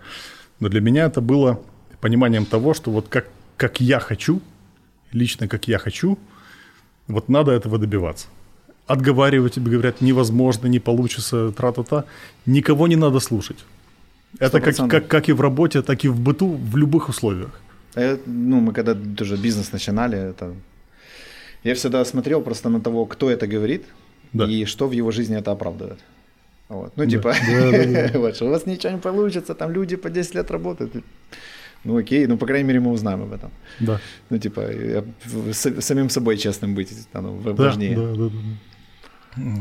[0.61, 1.61] но для меня это было
[2.01, 4.43] пониманием того, что вот как, как я хочу,
[5.13, 6.19] лично как я хочу,
[7.09, 8.27] вот надо этого добиваться.
[8.87, 12.05] Отговаривать тебе говорят, невозможно, не получится, тра-та-та.
[12.45, 13.65] Никого не надо слушать.
[14.39, 17.59] Это как, как, как и в работе, так и в быту, в любых условиях.
[17.97, 20.55] Э, ну, мы когда тоже бизнес начинали, это...
[21.65, 23.85] я всегда смотрел просто на того, кто это говорит,
[24.33, 24.47] да.
[24.47, 25.99] и что в его жизни это оправдывает.
[26.69, 26.93] Вот.
[26.97, 28.19] Ну, типа, да, да, да.
[28.19, 30.93] вот, что у вас ничего не получится, там люди по 10 лет работают.
[31.85, 33.51] Ну, окей, ну, по крайней мере, мы узнаем об этом.
[33.81, 34.01] Да.
[34.31, 35.05] Ну, типа, я,
[35.53, 37.97] с, самим собой честным быть, оно важнее.
[37.97, 38.31] Да, да,
[39.37, 39.53] да.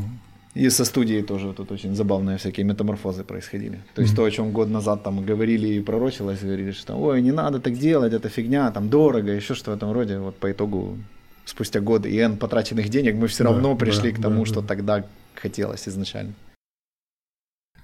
[0.54, 3.82] И со студией тоже тут очень забавные всякие метаморфозы происходили.
[3.94, 4.16] То есть mm-hmm.
[4.16, 7.74] то, о чем год назад там говорили и пророчилось, говорили, что ой, не надо так
[7.74, 10.18] делать, это фигня, там дорого, еще что в этом роде.
[10.18, 10.96] Вот по итогу
[11.44, 14.46] спустя годы и N потраченных денег мы все равно да, пришли да, к тому, да,
[14.46, 14.66] что да.
[14.68, 16.34] тогда хотелось изначально.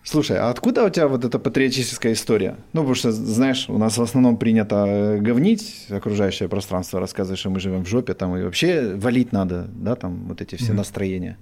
[0.02, 2.56] Слушай, а откуда у тебя вот эта патриотическая история?
[2.72, 7.50] Ну, потому что, знаешь, у нас в основном принято э, говнить окружающее пространство, рассказывать, что
[7.50, 10.76] мы живем в жопе, там, и вообще валить надо, да, там, вот эти все mm-hmm.
[10.76, 11.36] настроения.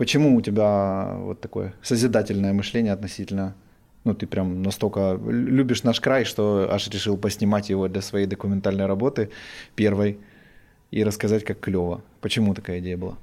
[0.00, 3.54] Почему у тебя вот такое созидательное мышление относительно
[4.04, 8.86] ну, ты прям настолько любишь наш край, что аж решил поснимать его для своей документальной
[8.86, 9.28] работы
[9.74, 10.18] первой
[10.90, 12.00] и рассказать, как клево.
[12.22, 13.18] Почему такая идея была?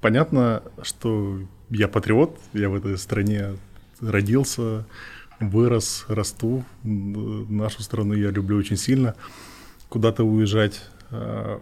[0.00, 1.38] Понятно, что
[1.70, 3.50] я патриот, я в этой стране
[4.00, 4.84] родился,
[5.38, 6.64] вырос, расту.
[6.82, 9.14] Нашу страну я люблю очень сильно.
[9.88, 11.60] Куда-то уезжать э,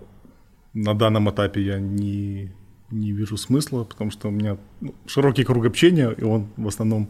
[0.72, 2.50] на данном этапе я не,
[2.90, 7.08] не вижу смысла, потому что у меня ну, широкий круг общения, и он в основном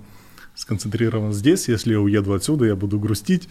[0.54, 1.68] сконцентрирован здесь.
[1.68, 3.48] Если я уеду отсюда, я буду грустить.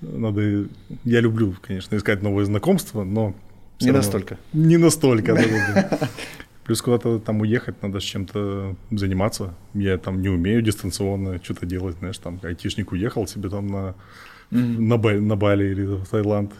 [0.00, 0.68] Надо,
[1.04, 3.34] я люблю, конечно, искать новые знакомства, но
[3.80, 4.38] не настолько.
[4.52, 6.08] Не настолько, да, да, да.
[6.64, 9.54] Плюс куда-то там уехать, надо с чем-то заниматься.
[9.72, 13.94] Я там не умею дистанционно что-то делать, знаешь, там айтишник уехал себе там на,
[14.50, 14.80] mm-hmm.
[14.80, 16.52] на, Бали, на Бали или в Таиланд,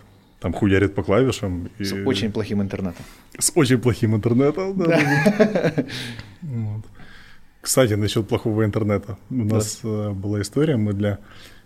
[0.47, 1.69] там хуярит по клавишам.
[1.81, 1.85] И...
[1.85, 3.05] С очень плохим интернетом.
[3.39, 5.01] С очень плохим интернетом, да.
[6.43, 6.85] вот.
[7.61, 9.17] Кстати, насчет плохого интернета.
[9.31, 11.19] У нас э, была история, мы для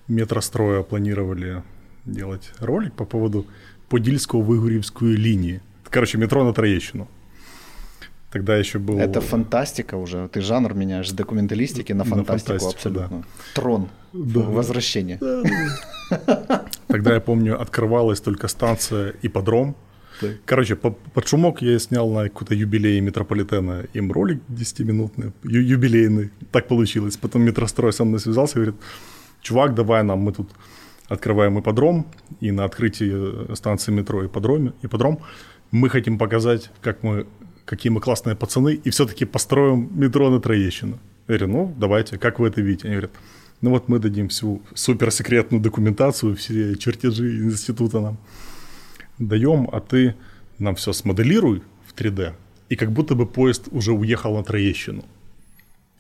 [0.09, 1.63] метростроя планировали
[2.07, 3.47] делать ролик по поводу
[3.91, 5.61] Подильского-Выгурьевской линии.
[5.91, 7.07] Короче, метро на Троещину.
[8.31, 8.99] Тогда еще был...
[8.99, 10.29] Это фантастика уже.
[10.29, 13.19] Ты жанр меняешь с документалистики на фантастику, на фантастику абсолютно.
[13.19, 13.25] Да.
[13.55, 13.89] Трон.
[14.13, 15.19] Да, Возвращение.
[15.21, 15.43] Да,
[16.11, 16.65] да.
[16.91, 19.75] Тогда я помню, открывалась только станция Ипподром.
[20.45, 26.31] Короче, под шумок я снял на какой-то юбилей метрополитена им ролик 10-минутный, ю- юбилейный.
[26.53, 27.17] Так получилось.
[27.17, 28.81] Потом метрострой со мной связался и говорит,
[29.41, 30.51] чувак, давай нам, мы тут
[31.09, 32.07] открываем ипподром,
[32.41, 35.21] и на открытии станции метро ипподром, ипподром
[35.71, 37.27] мы хотим показать, как мы
[37.65, 40.99] какие мы классные пацаны, и все-таки построим метро на Троещину.
[41.29, 42.89] Я говорю, ну, давайте, как вы это видите?
[42.89, 43.13] Они говорят,
[43.61, 48.19] ну вот мы дадим всю суперсекретную документацию, все чертежи института нам
[49.19, 50.15] даем, а ты
[50.59, 52.33] нам все смоделируй в 3D,
[52.69, 55.05] и как будто бы поезд уже уехал на Троещину.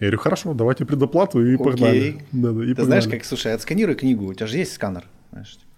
[0.01, 1.65] Я говорю, хорошо, давайте предоплату и Окей.
[1.65, 2.25] погнали.
[2.33, 2.87] Да, да, и Ты погнали.
[2.87, 5.05] знаешь, как, слушай, отсканируй книгу, у тебя же есть сканер.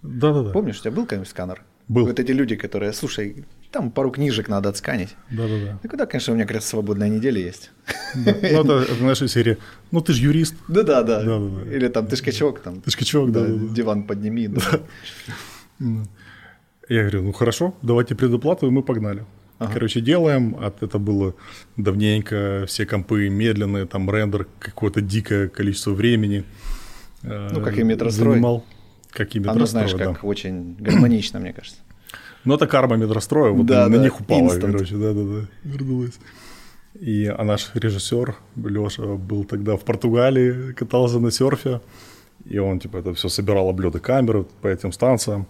[0.03, 0.51] Да-да-да.
[0.51, 1.63] Помнишь, у тебя был какой-нибудь сканер?
[1.89, 2.07] Был.
[2.07, 5.17] Вот эти люди, которые, слушай, там пару книжек надо отсканить.
[5.31, 5.79] Да-да-да.
[5.83, 7.71] Ну, куда, конечно, у меня как раз свободная неделя есть.
[8.15, 8.35] Да.
[8.43, 9.59] Ну, это, это наша серия.
[9.91, 10.55] Ну, ты же юрист.
[10.69, 11.23] Да-да-да.
[11.75, 12.61] Или там, ты ж качок.
[12.61, 13.47] Там, ты ж качок, да.
[13.47, 14.49] Диван подними.
[14.49, 14.81] Да.
[16.89, 19.25] Я говорю, ну, хорошо, давайте предоплату, и мы погнали.
[19.59, 19.73] Ага.
[19.73, 20.57] Короче, делаем.
[20.61, 21.35] От, это было
[21.77, 26.45] давненько, все компы медленные, там рендер, какое-то дикое количество времени.
[27.23, 28.35] Ну, как и метрострой.
[28.35, 28.65] Занимал.
[29.11, 30.13] Как и метрострой, Оно, знаешь, да.
[30.13, 31.79] как очень гармонично, мне кажется.
[32.45, 34.61] Ну, это карма метростроя, вот да, на да, них упала, instant.
[34.61, 36.19] короче, да-да-да, вернулась.
[37.01, 41.81] И а наш режиссер Леша был тогда в Португалии, катался на серфе,
[42.45, 45.47] и он, типа, это все собирал облеты камеры по этим станциям.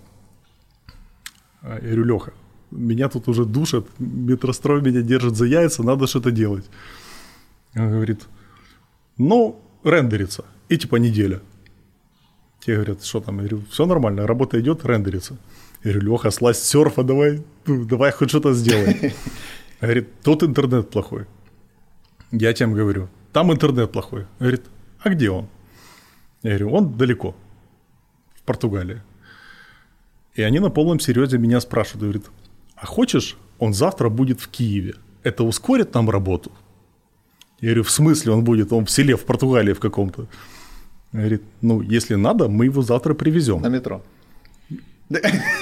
[1.63, 2.33] Я говорю, Леха,
[2.71, 6.65] меня тут уже душат, метрострой меня держит за яйца, надо что-то делать.
[7.75, 8.23] Он говорит,
[9.17, 11.41] ну, рендерится, и типа неделя.
[12.61, 13.37] Те говорят, что там?
[13.37, 15.37] Я говорю, все нормально, работа идет, рендерится.
[15.85, 19.15] Я говорю, Леха, слазь с серфа, давай, ну, давай хоть что-то сделай.
[19.81, 21.27] Говорит, тут интернет плохой.
[22.31, 24.27] Я тем говорю, там интернет плохой.
[24.39, 24.63] Говорит,
[25.01, 25.49] а где он?
[26.43, 27.35] Я говорю, он далеко,
[28.35, 29.03] в Португалии.
[30.35, 32.25] И они на полном серьезе меня спрашивают, говорит,
[32.77, 34.95] а хочешь, он завтра будет в Киеве.
[35.25, 36.53] Это ускорит нам работу?
[37.61, 38.73] Я говорю, в смысле он будет?
[38.73, 40.27] Он в селе в Португалии в каком-то.
[41.13, 43.61] Говорит, ну, если надо, мы его завтра привезем.
[43.61, 44.03] На метро.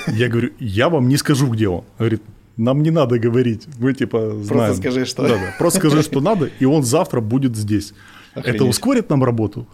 [0.08, 1.84] Я говорю, я вам не скажу, где он.
[1.98, 2.22] Говорит,
[2.56, 4.48] нам не надо говорить, мы типа знаем.
[4.48, 5.22] Просто скажи, что.
[5.22, 5.54] Да, да.
[5.58, 7.94] Просто скажи, что надо, и он завтра будет здесь.
[8.34, 8.56] Охренеть.
[8.56, 9.66] Это ускорит нам работу?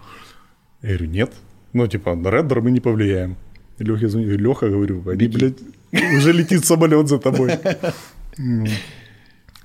[0.82, 1.32] Я говорю, нет.
[1.72, 3.36] Ну, типа, на рендер мы не повлияем.
[3.78, 5.58] Леха звонит, Леха, говорю, они, блядь,
[6.16, 7.52] уже летит самолет за тобой.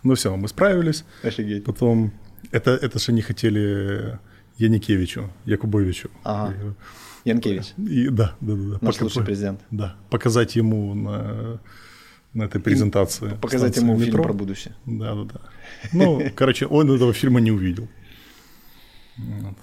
[0.04, 1.06] Ну все, мы справились.
[1.24, 1.64] Офигеть.
[1.64, 2.12] Потом,
[2.52, 4.18] это, это же не хотели
[4.58, 6.10] Яникевичу, Якубовичу.
[6.24, 6.54] Ага.
[7.26, 7.74] Янкевич.
[7.78, 8.78] И, да, да, да.
[8.82, 9.62] Наш Пока, лучший президент.
[9.72, 11.60] Да, показать ему на,
[12.34, 13.38] на этой презентации.
[13.42, 14.06] Показать ему метро.
[14.06, 14.76] фильм про будущее.
[14.86, 15.40] Да, да, да.
[15.94, 17.88] Ну, короче, он этого фильма не увидел.
[19.18, 19.58] Вот.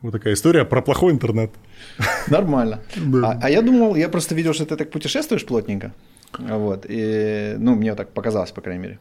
[0.00, 1.50] вот такая история про плохой интернет.
[2.28, 2.80] Нормально.
[2.96, 3.32] Да.
[3.32, 5.92] А, а я думал, я просто видел, что ты так путешествуешь плотненько.
[6.38, 6.86] Вот.
[6.88, 8.98] И, ну, мне так показалось, по крайней мере.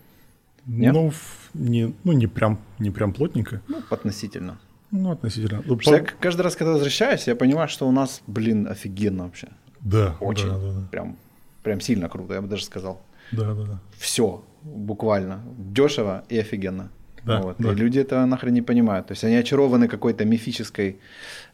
[0.68, 0.94] Нет?
[0.94, 1.12] Ну,
[1.54, 3.62] не, ну, не прям, не прям плотненько.
[3.68, 4.60] Ну, относительно.
[4.92, 5.64] Ну, относительно.
[5.66, 5.90] Ну, по...
[5.90, 9.48] Я каждый раз, когда возвращаюсь, я понимаю, что у нас, блин, офигенно вообще.
[9.80, 10.16] Да.
[10.20, 10.50] Очень.
[10.50, 10.88] Да, да, да.
[10.92, 11.18] Прям,
[11.64, 13.02] прям сильно круто, я бы даже сказал.
[13.32, 13.80] Да, да, да.
[13.98, 15.42] Все, буквально.
[15.58, 16.90] Дешево и офигенно.
[17.24, 17.56] Да, вот.
[17.60, 17.72] да.
[17.72, 19.08] И люди это нахрен не понимают.
[19.08, 21.00] То есть они очарованы какой-то мифической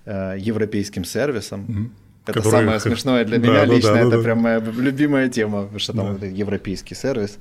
[0.05, 1.63] э, европейским сервисом.
[1.63, 1.89] Угу.
[2.23, 2.51] Это Который...
[2.51, 3.93] самое смешное для меня да, лично.
[3.93, 4.23] Да, да, это да.
[4.23, 6.25] прям моя любимая тема, что там да.
[6.25, 7.37] европейский сервис.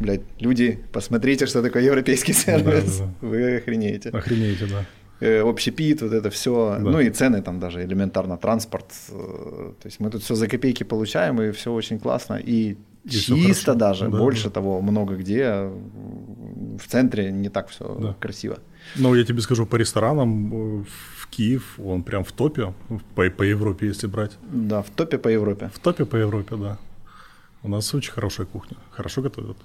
[0.00, 2.98] Блять, люди, посмотрите, что такое европейский сервис.
[2.98, 3.28] Да, да.
[3.28, 4.10] Вы охренеете.
[4.10, 4.84] Охренеете, да.
[5.20, 6.76] Э, общепит, вот это все.
[6.78, 6.90] Да.
[6.90, 8.86] Ну и цены там даже элементарно, транспорт.
[9.10, 12.34] Э, то есть мы тут все за копейки получаем, и все очень классно.
[12.34, 14.50] И, и чисто даже, да, больше да.
[14.50, 15.70] того, много где
[16.78, 18.14] в центре не так все да.
[18.20, 18.58] красиво.
[18.96, 20.84] Ну, я тебе скажу, по ресторанам э,
[21.16, 22.74] в Киев, он прям в топе
[23.14, 24.32] по, по Европе, если брать.
[24.52, 25.70] Да, в топе по Европе.
[25.72, 26.78] В топе по Европе, да.
[27.62, 29.56] У нас очень хорошая кухня, хорошо готовят.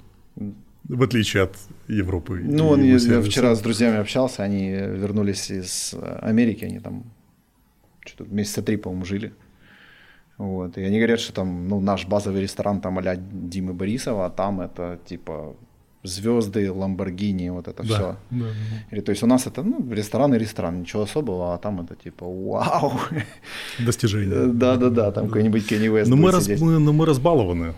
[0.84, 1.56] В отличие от
[1.88, 2.42] Европы.
[2.44, 7.04] Ну, он, я, вчера с друзьями общался, они вернулись из Америки, они там
[8.06, 9.34] что-то месяца три, по-моему, жили.
[10.38, 10.78] Вот.
[10.78, 14.62] И они говорят, что там, ну, наш базовый ресторан там а Димы Борисова, а там
[14.62, 15.56] это типа
[16.04, 18.18] звезды, Ламборгини, вот это да, все.
[18.32, 18.46] Да,
[18.92, 19.02] да.
[19.02, 22.26] То есть у нас это ну, ресторан и ресторан, ничего особого, а там это типа
[22.26, 22.94] вау.
[23.80, 24.48] Достижение.
[24.54, 26.10] Да, да, да, там какой-нибудь Кенни Уэст.
[26.10, 27.74] Но мы, раз, мы, но мы разбалованы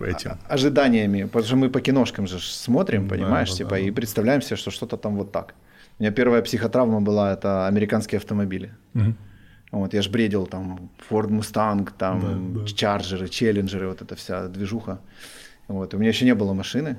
[0.00, 0.38] этим.
[0.48, 4.56] Ожиданиями, потому что мы по киношкам же смотрим, понимаешь, да, типа, да, и представляем себе,
[4.56, 5.54] что что-то там вот так.
[5.98, 8.74] У меня первая психотравма была, это американские автомобили.
[8.94, 9.14] Угу.
[9.72, 12.66] Вот, я ж бредил там Ford Mustang, там да, да.
[12.66, 15.00] Чарджеры, Челленджеры, вот эта вся движуха.
[15.68, 16.98] Вот, у меня еще не было машины,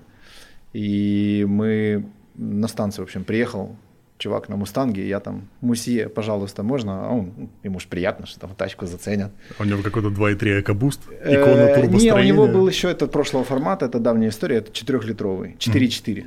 [0.73, 3.75] и мы на станцию, в общем, приехал
[4.17, 7.07] чувак на Мустанге, я там, Мусье, пожалуйста, можно?
[7.07, 9.31] А он, ему же приятно, что там тачку заценят.
[9.57, 12.13] А у него какой-то 2.3 экобуст, икона э, турбостроения?
[12.13, 16.25] Не, у него был еще этот прошлого формата, это давняя история, это 4-литровый, 4.4.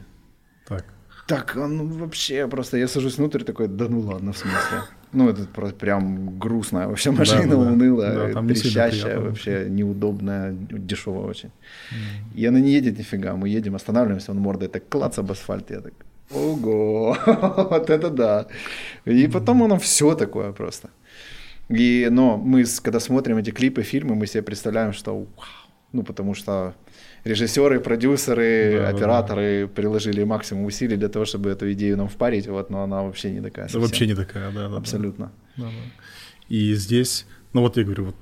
[0.68, 0.84] Так.
[1.26, 4.82] Так, он вообще просто, я сажусь внутрь такой, да ну ладно, в смысле.
[5.12, 11.26] Ну, это просто прям грустная вообще машина, да, да, унылая, да, трещащая, вообще неудобная, дешевая
[11.26, 11.48] очень.
[11.48, 12.38] Mm.
[12.38, 15.80] И она не едет нифига, мы едем, останавливаемся, он мордой так клац об асфальт, я
[15.80, 15.94] так,
[16.30, 17.16] ого,
[17.70, 18.46] вот это да.
[19.04, 20.90] И потом оно все такое просто.
[21.68, 25.28] И, но мы, когда смотрим эти клипы, фильмы, мы себе представляем, что вау,
[25.92, 26.74] ну, потому что
[27.24, 29.72] режиссеры, продюсеры, да, операторы да, да.
[29.74, 33.40] приложили максимум усилий для того, чтобы эту идею нам впарить, вот, но она вообще не
[33.40, 33.66] такая.
[33.66, 33.80] Совсем.
[33.80, 34.76] вообще не такая, да, да.
[34.76, 35.32] Абсолютно.
[35.56, 35.70] Да, да.
[36.48, 38.16] И здесь, ну вот я говорю, вот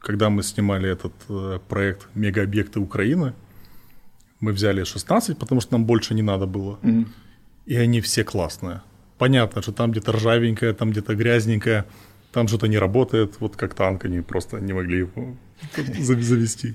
[0.00, 3.34] когда мы снимали этот э, проект «Мегаобъекты Украины»,
[4.40, 6.78] мы взяли 16, потому что нам больше не надо было.
[6.82, 7.06] Mm-hmm.
[7.66, 8.82] И они все классные.
[9.18, 11.84] Понятно, что там где-то ржавенькое, там где-то грязненькое,
[12.32, 15.36] там что-то не работает, вот как танк они просто не могли его
[15.98, 16.74] завести.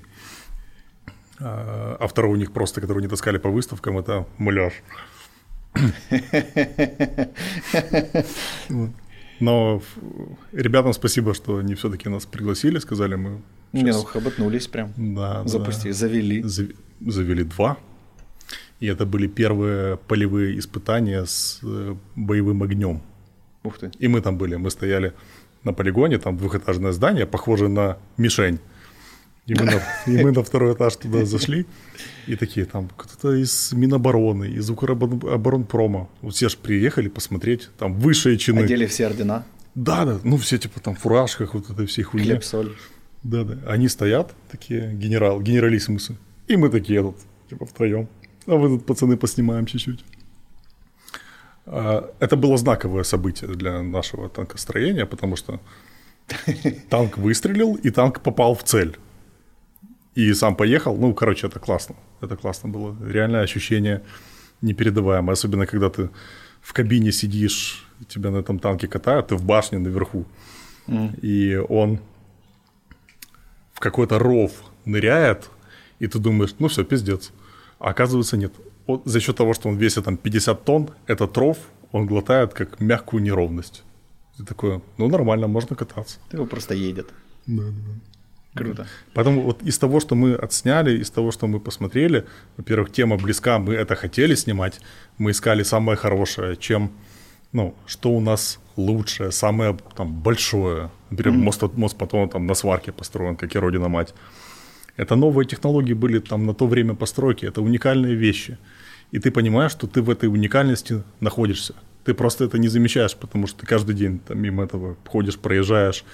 [1.38, 4.72] А, а второй у них просто, который не таскали по выставкам, это муляж.
[9.40, 9.82] Но
[10.52, 13.42] ребятам спасибо, что они все-таки нас пригласили, сказали мы.
[13.72, 14.92] Не, ну хоботнулись прям.
[14.96, 15.98] Да, Запустили, да.
[15.98, 16.44] завели.
[17.00, 17.76] Завели два.
[18.80, 23.00] И это были первые полевые испытания с э, боевым огнем.
[23.64, 23.90] Ух ты.
[23.98, 25.12] И мы там были, мы стояли
[25.64, 28.58] на полигоне, там двухэтажное здание, похоже на мишень.
[29.46, 31.66] И мы, на, и мы на второй этаж туда зашли,
[32.26, 36.08] и такие там кто-то из Минобороны, из Укроборонпрома.
[36.20, 38.60] Вот все же приехали посмотреть, там высшие чины.
[38.60, 39.44] Одели все ордена?
[39.76, 42.26] Да, да, ну все типа там в фуражках, вот это все хуйня.
[42.26, 42.76] Хлеб, соль.
[43.22, 43.58] Да, да.
[43.70, 46.16] Они стоят, такие генерал, генералиссимусы.
[46.48, 47.16] И мы такие тут,
[47.48, 48.08] типа втроем.
[48.46, 50.04] А вы тут, пацаны, поснимаем чуть-чуть.
[51.66, 55.60] А, это было знаковое событие для нашего танкостроения, потому что
[56.90, 58.96] танк выстрелил, и танк попал в цель
[60.16, 60.96] и сам поехал.
[60.96, 61.94] Ну, короче, это классно.
[62.22, 62.96] Это классно было.
[63.06, 64.02] Реальное ощущение
[64.62, 65.34] непередаваемое.
[65.34, 66.08] Особенно, когда ты
[66.62, 70.24] в кабине сидишь, тебя на этом танке катают, ты в башне наверху.
[70.86, 71.20] Mm.
[71.20, 72.00] И он
[73.74, 74.52] в какой-то ров
[74.86, 75.50] ныряет,
[75.98, 77.30] и ты думаешь, ну все, пиздец.
[77.86, 78.52] Оказывается, нет.
[78.88, 81.56] Он, за счет того, что он весит там 50 тонн, этот ров
[81.92, 83.84] он глотает как мягкую неровность.
[84.36, 86.18] Ты такой, ну нормально, можно кататься.
[86.28, 87.06] Ты его просто едет.
[87.46, 88.64] Да, да, да.
[88.64, 88.86] Круто.
[89.14, 92.24] Поэтому вот из того, что мы отсняли, из того, что мы посмотрели,
[92.56, 94.80] во-первых, тема близка, мы это хотели снимать,
[95.18, 96.90] мы искали самое хорошее, чем,
[97.52, 100.90] ну, что у нас лучшее, самое там большое.
[101.10, 101.42] Например, mm-hmm.
[101.44, 104.12] мост, мост потом там на сварке построен, как и Родина Мать.
[104.96, 108.58] Это новые технологии были там на то время постройки, это уникальные вещи.
[109.12, 111.74] И ты понимаешь, что ты в этой уникальности находишься.
[112.04, 116.04] Ты просто это не замечаешь, потому что ты каждый день там мимо этого ходишь, проезжаешь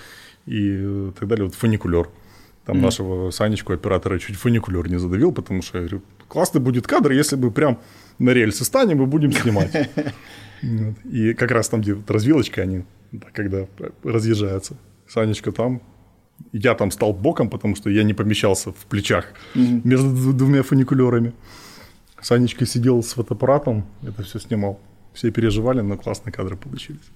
[0.46, 1.46] и так далее.
[1.46, 2.08] Вот фуникулер–
[2.64, 2.80] там mm.
[2.80, 7.36] нашего Санечку, оператора, чуть фуникулер не задавил, потому что я говорю, классный будет кадр, если
[7.36, 7.80] бы прям
[8.18, 9.90] на рельсы станем и будем снимать.
[11.04, 12.84] И как раз там, где развилочка, они,
[13.32, 13.66] когда
[14.04, 14.76] разъезжаются,
[15.08, 15.82] Санечка там,
[16.52, 21.32] я там стал боком, потому что я не помещался в плечах между двумя фуникулерами.
[22.20, 24.80] Санечка сидел с фотоаппаратом, это все снимал.
[25.12, 27.10] Все переживали, но классные кадры получились.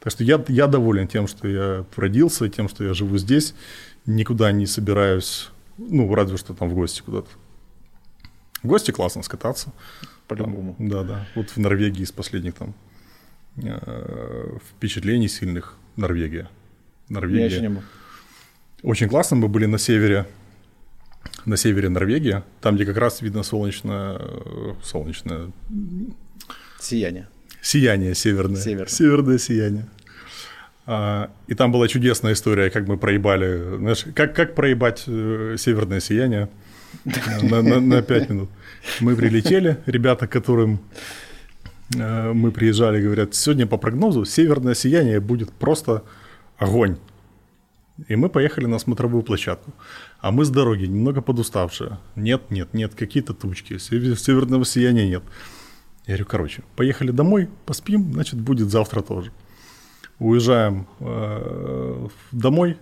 [0.00, 3.54] Так что я, я доволен тем, что я родился, тем, что я живу здесь.
[4.04, 7.28] Никуда не собираюсь, ну, разве что там в гости куда-то.
[8.62, 9.72] В гости классно скататься.
[10.26, 10.76] По-любому.
[10.78, 11.26] Да, да.
[11.34, 12.74] Вот в Норвегии из последних там
[13.56, 16.50] э, впечатлений сильных Норвегия.
[17.08, 17.40] Норвегия.
[17.40, 17.82] Я еще не был.
[18.82, 19.36] Очень классно.
[19.36, 20.26] Мы были на севере,
[21.44, 25.50] на севере Норвегии, там, где как раз видно солнечное, э, солнечное
[26.80, 27.28] Сияние.
[27.60, 28.60] сияние северное.
[28.60, 28.88] Северное.
[28.88, 29.86] Северное сияние.
[30.86, 36.00] А, и там была чудесная история, как мы проебали, знаешь, как, как проебать э, северное
[36.00, 36.48] сияние
[37.42, 38.48] на, на, на 5 минут.
[39.00, 40.80] Мы прилетели, ребята, которым
[41.94, 46.04] э, мы приезжали, говорят, сегодня по прогнозу северное сияние будет просто
[46.56, 46.96] огонь.
[48.06, 49.72] И мы поехали на смотровую площадку.
[50.20, 51.98] А мы с дороги, немного подуставшие.
[52.16, 55.22] Нет, нет, нет, какие-то тучки, север- северного сияния нет.
[56.06, 59.30] Я говорю, короче, поехали домой, поспим, значит, будет завтра тоже.
[60.18, 62.76] Уезжаем э, домой,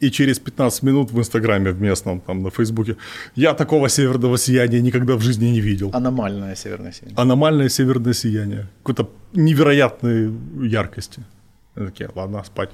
[0.00, 2.96] и через 15 минут в Инстаграме в местном, там на Фейсбуке,
[3.36, 5.90] я такого северного сияния никогда в жизни не видел.
[5.92, 7.16] Аномальное северное сияние.
[7.18, 8.66] Аномальное северное сияние.
[8.82, 10.32] Какой-то невероятной
[10.68, 11.22] яркости.
[11.76, 12.70] Я такие, ладно, спать.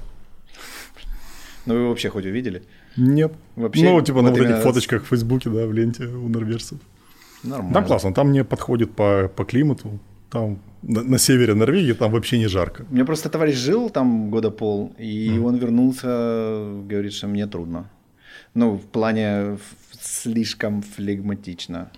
[1.67, 2.63] Ну вы вообще хоть увидели?
[2.95, 3.33] Нет.
[3.55, 6.79] Вообще, ну, типа на вот вот этих фоточках в Фейсбуке, да, в ленте у норвежцев.
[7.43, 7.73] Нормально.
[7.73, 9.99] Там классно, там не подходит по, по климату.
[10.29, 12.85] Там на, на севере Норвегии там вообще не жарко.
[12.89, 16.07] У меня просто товарищ жил там года пол, и он вернулся,
[16.89, 17.89] говорит, что мне трудно.
[18.53, 19.57] Ну, в плане
[19.99, 21.91] слишком флегматично,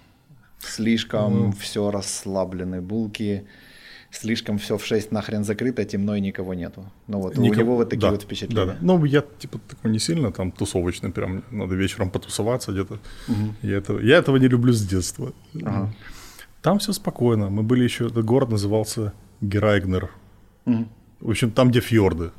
[0.60, 3.48] слишком все расслаблены булки,
[4.12, 6.86] слишком все в 6 нахрен закрыто, темно и никого нету.
[7.08, 8.66] Ну вот, у Никак- него вот такие да, вот впечатления.
[8.66, 8.78] Да, да.
[8.82, 13.00] Ну, я типа такой не сильно там тусовочный, прям надо вечером потусоваться где-то.
[13.62, 15.32] Я, этого, я этого не люблю с детства.
[15.64, 15.94] Ага.
[16.62, 17.50] Там все спокойно.
[17.50, 20.10] Мы были еще, этот город назывался Герайгнер.
[20.66, 20.90] Мгм.
[21.22, 22.32] В общем, там, где фьорды.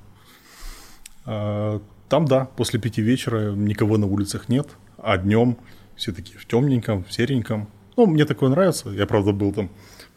[1.27, 4.67] А, Там, да, после пяти вечера никого на улицах нет,
[4.99, 5.57] а днем
[5.95, 7.69] все такие в темненьком, в сереньком.
[7.97, 8.89] Ну, мне такое нравится.
[8.91, 9.71] Я, правда, был там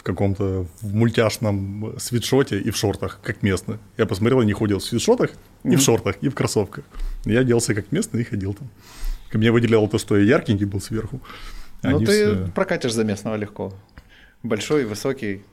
[0.04, 3.78] в каком-то в мультяшном свитшоте и в шортах, как местный.
[3.98, 5.32] Я посмотрел, они ходят в свитшотах
[5.64, 6.84] и в шортах, и в кроссовках.
[7.24, 8.70] Я оделся как местный и ходил там.
[9.32, 11.22] Ко мне выделяло то, что я яркенький был сверху.
[11.84, 13.74] Ну ты все прокатишь за местного легко.
[14.44, 15.44] Большой, высокий,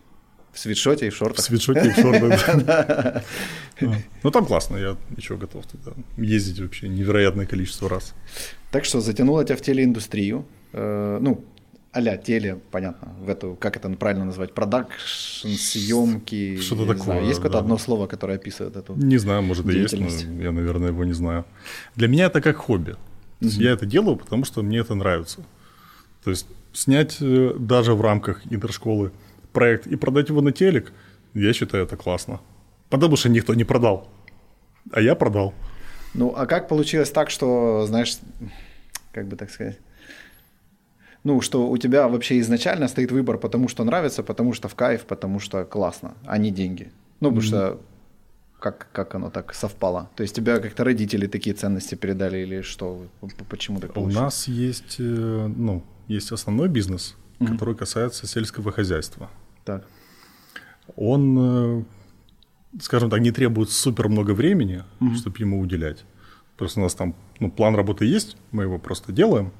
[0.53, 1.45] в свитшоте и в в шортах.
[1.45, 2.65] свитшоте и в шортах.
[2.65, 3.23] Да.
[4.23, 8.13] Ну, там классно, я еще готов туда ездить вообще невероятное количество раз.
[8.71, 10.45] Так что затянуло тебя в телеиндустрию.
[10.75, 11.43] Э, ну,
[11.93, 16.57] а-ля теле, понятно, в эту, как это правильно назвать, продакшн, съемки.
[16.61, 17.27] Что-то такое, знаю.
[17.27, 18.95] Есть какое-то одно слово, которое описывает эту?
[18.95, 21.45] Не знаю, может и есть, но я, наверное, его не знаю.
[21.97, 22.97] Для меня это как хобби.
[23.41, 25.45] Есть Я это делаю, потому что мне это нравится.
[26.23, 29.13] То есть снять э, даже в рамках интершколы
[29.53, 30.93] проект и продать его на телек,
[31.35, 32.41] я считаю это классно.
[32.89, 34.09] Потому что никто не продал.
[34.93, 35.55] А я продал.
[36.15, 38.19] Ну, а как получилось так, что, знаешь,
[39.13, 39.79] как бы так сказать,
[41.25, 45.05] ну, что у тебя вообще изначально стоит выбор, потому что нравится, потому что в кайф,
[45.05, 46.91] потому что классно, а не деньги.
[47.21, 47.81] Ну, потому что
[48.59, 50.11] как, как оно так совпало?
[50.17, 53.07] То есть тебя как-то родители такие ценности передали или что?
[53.49, 54.23] Почему так У получилось?
[54.23, 55.03] нас есть, э,
[55.57, 59.31] ну, есть основной бизнес, который касается сельского хозяйства.
[59.65, 59.87] Так.
[60.97, 61.85] он, э,
[62.81, 64.85] скажем так, не требует супер много времени,
[65.17, 66.05] чтобы ему уделять.
[66.57, 69.53] Просто у нас там ну, план работы есть, мы его просто делаем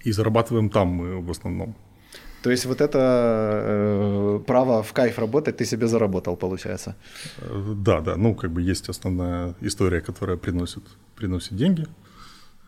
[0.00, 1.74] и зарабатываем там мы в основном.
[2.42, 6.94] То есть вот это э, право в кайф работать ты себе заработал, получается.
[7.38, 10.82] Э, Да, да, ну как бы есть основная история, которая приносит,
[11.16, 11.86] приносит деньги.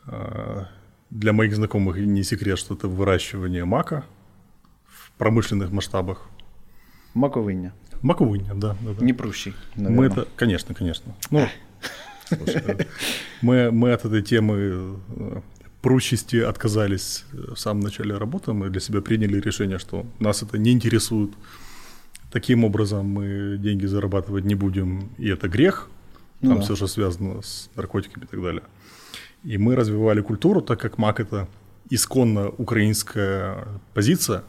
[0.07, 0.67] А,
[1.11, 4.05] Для моих знакомых не секрет, что это выращивание мака
[4.87, 6.29] в промышленных масштабах.
[7.15, 7.73] Маковиння.
[8.03, 9.05] Маковыня, да, да, да.
[9.05, 10.09] Не прущий, Мы наверное.
[10.11, 11.15] это, конечно, конечно.
[11.31, 11.49] Ну,
[12.29, 12.85] слушай, э,
[13.43, 15.01] мы, мы от этой темы
[15.85, 18.55] прущести отказались э, в самом начале работы.
[18.55, 21.31] Мы для себя приняли решение, что нас это не интересует.
[22.33, 25.91] Таким образом мы деньги зарабатывать не будем, и это грех.
[26.41, 26.65] Ну Там да.
[26.65, 28.63] все, что связано с наркотиками и так далее.
[29.45, 31.49] И мы развивали культуру, так как мак это
[31.91, 34.43] исконно украинская позиция.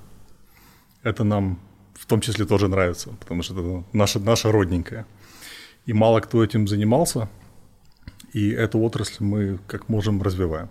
[1.04, 1.60] Это нам
[1.96, 5.06] в том числе тоже нравится, потому что это наша, наша родненькая.
[5.86, 7.28] И мало кто этим занимался,
[8.32, 10.70] и эту отрасль мы как можем развиваем.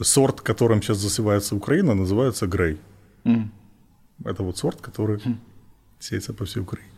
[0.00, 2.80] Сорт, которым сейчас засевается Украина, называется грей.
[3.24, 3.52] Мгм.
[4.24, 5.20] Это вот сорт, который
[5.98, 6.88] сеется по всей Украине.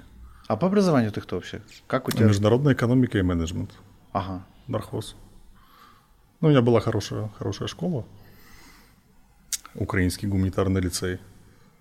[0.47, 1.61] А по образованию ты кто вообще?
[1.86, 2.26] Как у тебя?
[2.26, 3.70] Международная экономика и менеджмент.
[4.12, 4.45] Ага.
[4.68, 5.16] Нархоз.
[6.40, 8.05] Ну, у меня была хорошая, хорошая школа.
[9.74, 11.18] Украинский гуманитарный лицей.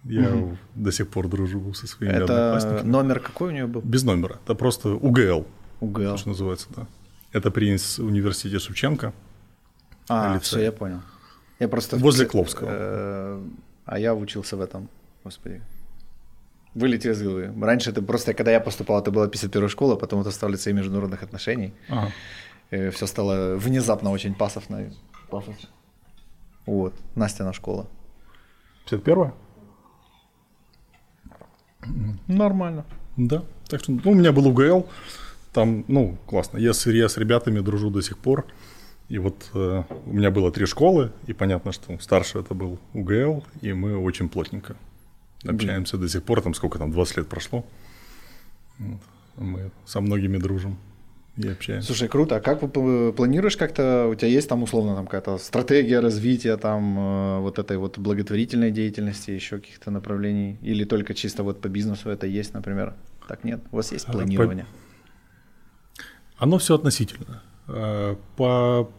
[0.05, 0.57] Я угу.
[0.75, 2.89] до сих пор дружу со своими Это одноклассниками.
[2.89, 3.81] номер какой у него был?
[3.81, 4.39] Без номера.
[4.43, 5.45] Это просто УГЛ.
[5.79, 6.17] УГЛ.
[6.17, 6.87] Что называется, да.
[7.31, 9.13] Это при университете Шевченко.
[10.09, 11.01] А, все, я понял.
[11.59, 11.97] Я просто...
[11.97, 12.69] Возле Кловского.
[12.71, 13.43] Э,
[13.85, 14.89] а я учился в этом,
[15.23, 15.61] господи.
[16.75, 17.53] Вылетел из головы.
[17.61, 21.23] Раньше это просто, когда я поступал, это была 51 школа, потом это стал лицей международных
[21.23, 21.73] отношений.
[21.89, 22.11] Ага.
[22.71, 24.91] Э, все стало внезапно очень пасовно.
[25.29, 25.69] Пафосно.
[26.65, 27.87] Вот, Настя школа.
[28.89, 29.31] 51
[32.27, 32.85] Нормально.
[33.17, 33.43] Да.
[33.67, 34.87] Так что, ну, у меня был УГЛ,
[35.53, 36.57] там, ну, классно.
[36.57, 38.45] Я с, я с ребятами дружу до сих пор.
[39.13, 43.43] И вот э, у меня было три школы, и понятно, что старший это был УГЛ,
[43.61, 44.75] и мы очень плотненько
[45.47, 46.07] общаемся Блин.
[46.07, 47.63] до сих пор, там сколько там, 20 лет прошло.
[48.79, 48.99] Вот.
[49.37, 50.79] Мы со многими дружим
[51.37, 51.85] и общаемся.
[51.85, 52.37] Слушай, круто.
[52.37, 57.39] А как планируешь как-то, у тебя есть там условно там какая-то стратегия развития там э,
[57.41, 60.57] вот этой вот благотворительной деятельности, еще каких-то направлений?
[60.63, 62.95] Или только чисто вот по бизнесу это есть, например?
[63.27, 63.61] Так нет?
[63.71, 64.65] У вас есть а, планирование?
[66.35, 66.45] По...
[66.45, 67.43] Оно все относительно.
[67.67, 68.91] Э, по,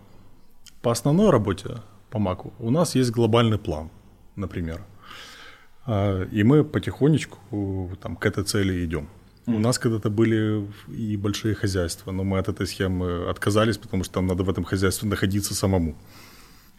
[0.84, 1.80] по основной работе,
[2.10, 3.90] по Маку, у нас есть глобальный план,
[4.36, 4.82] например.
[5.86, 9.08] Э, и мы потихонечку там, к этой цели идем.
[9.46, 14.14] У нас когда-то были и большие хозяйства, но мы от этой схемы отказались, потому что
[14.14, 15.96] там надо в этом хозяйстве находиться самому.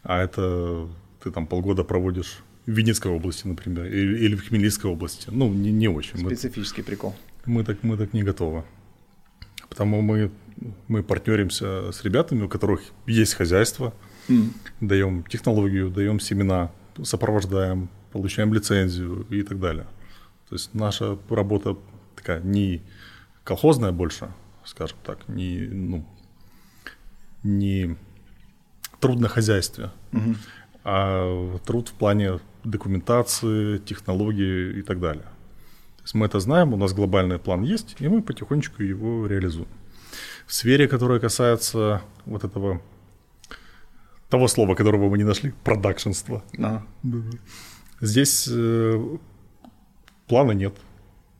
[0.04, 0.88] А это
[1.24, 5.30] ты там полгода проводишь в Винницкой области, например, или, или в Хмельницкой области.
[5.32, 6.20] Ну, не, не очень.
[6.20, 7.16] Специфический мы, прикол.
[7.46, 8.64] Мы так, мы так не готовы.
[9.68, 10.32] Потому мы,
[10.88, 13.94] мы партнеримся с ребятами, у которых есть хозяйство,
[14.28, 14.50] mm.
[14.82, 16.72] даем технологию, даем семена,
[17.04, 19.88] сопровождаем, получаем лицензию и так далее.
[20.50, 21.78] То есть наша работа
[22.16, 22.82] такая не
[23.44, 24.30] колхозная больше,
[24.64, 26.06] скажем так, не, ну,
[27.44, 27.96] не
[29.00, 30.36] труд на хозяйстве, угу.
[30.84, 35.24] а труд в плане документации, технологии и так далее.
[35.98, 39.68] То есть мы это знаем, у нас глобальный план есть, и мы потихонечку его реализуем.
[40.46, 42.82] В сфере, которая касается вот этого
[44.30, 46.44] того слова, которого мы не нашли, продакшенства.
[46.58, 46.86] Ага.
[48.02, 49.18] Здесь э,
[50.28, 50.74] плана нет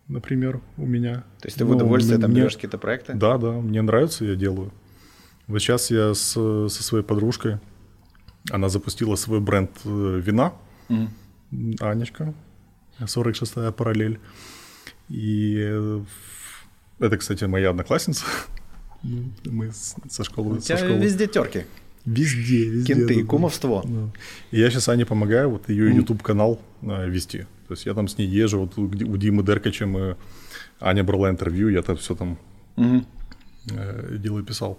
[0.08, 1.24] например, у меня.
[1.42, 2.42] То есть ты в удовольствие ну, там мне...
[2.42, 3.14] берешь какие-то проекты?
[3.14, 4.72] Да, да, мне нравится, я делаю.
[5.48, 7.60] Вот сейчас я с, со своей подружкой,
[8.52, 10.54] она запустила свой бренд э, вина,
[10.90, 11.82] mm.
[11.82, 12.34] Анечка,
[13.00, 14.20] 46-я параллель.
[15.10, 16.04] И э,
[17.00, 18.26] это, кстати, моя одноклассница.
[19.46, 20.58] Мы со школы.
[20.58, 21.00] У тебя со школы.
[21.00, 21.66] везде терки.
[22.06, 22.94] Везде, везде.
[22.94, 23.82] Кенты, да, кумовство.
[23.84, 24.12] Да.
[24.52, 25.94] И я сейчас Ане помогаю вот ее.
[25.96, 27.46] YouTube-канал э, вести.
[27.68, 30.18] То есть я там с ней езжу, вот у, у Димы Деркача мы,
[30.80, 32.38] Аня брала интервью, я там все там
[32.76, 33.04] угу.
[33.72, 34.78] э, делал и писал.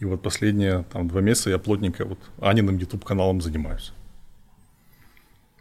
[0.00, 3.92] И вот последние там два месяца я плотненько вот Аниным YouTube-каналом занимаюсь.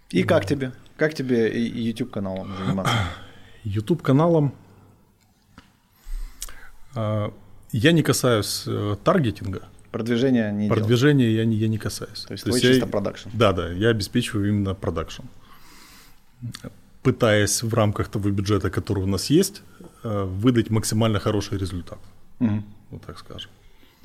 [0.09, 0.27] И да.
[0.27, 0.71] как тебе?
[0.97, 2.93] Как тебе YouTube-каналом заниматься?
[3.63, 4.55] YouTube-каналом
[6.95, 7.29] э,
[7.77, 9.61] я не касаюсь э, таргетинга.
[9.91, 12.25] Продвижение не Продвижение я не, я не касаюсь.
[12.27, 13.29] То есть То твой есть чисто продакшн.
[13.33, 15.23] Да, да, я обеспечиваю именно продакшн
[17.05, 19.61] пытаясь в рамках того бюджета, который у нас есть,
[20.03, 21.99] э, выдать максимально хороший результат.
[22.39, 22.63] Угу.
[22.91, 23.51] Вот так скажем.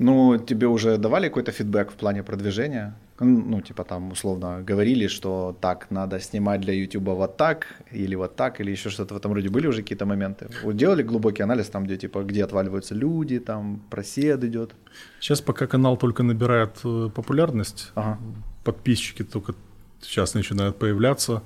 [0.01, 2.93] Ну, тебе уже давали какой-то фидбэк в плане продвижения?
[3.19, 8.35] Ну, типа там условно говорили, что так, надо снимать для YouTube вот так, или вот
[8.35, 9.49] так, или еще что-то в этом роде.
[9.49, 10.47] Были уже какие-то моменты?
[10.63, 14.71] Вот делали глубокий анализ там, где типа, где отваливаются люди, там просед идет?
[15.19, 18.17] Сейчас пока канал только набирает э, популярность, ага.
[18.63, 19.53] подписчики только
[20.01, 21.41] сейчас начинают появляться,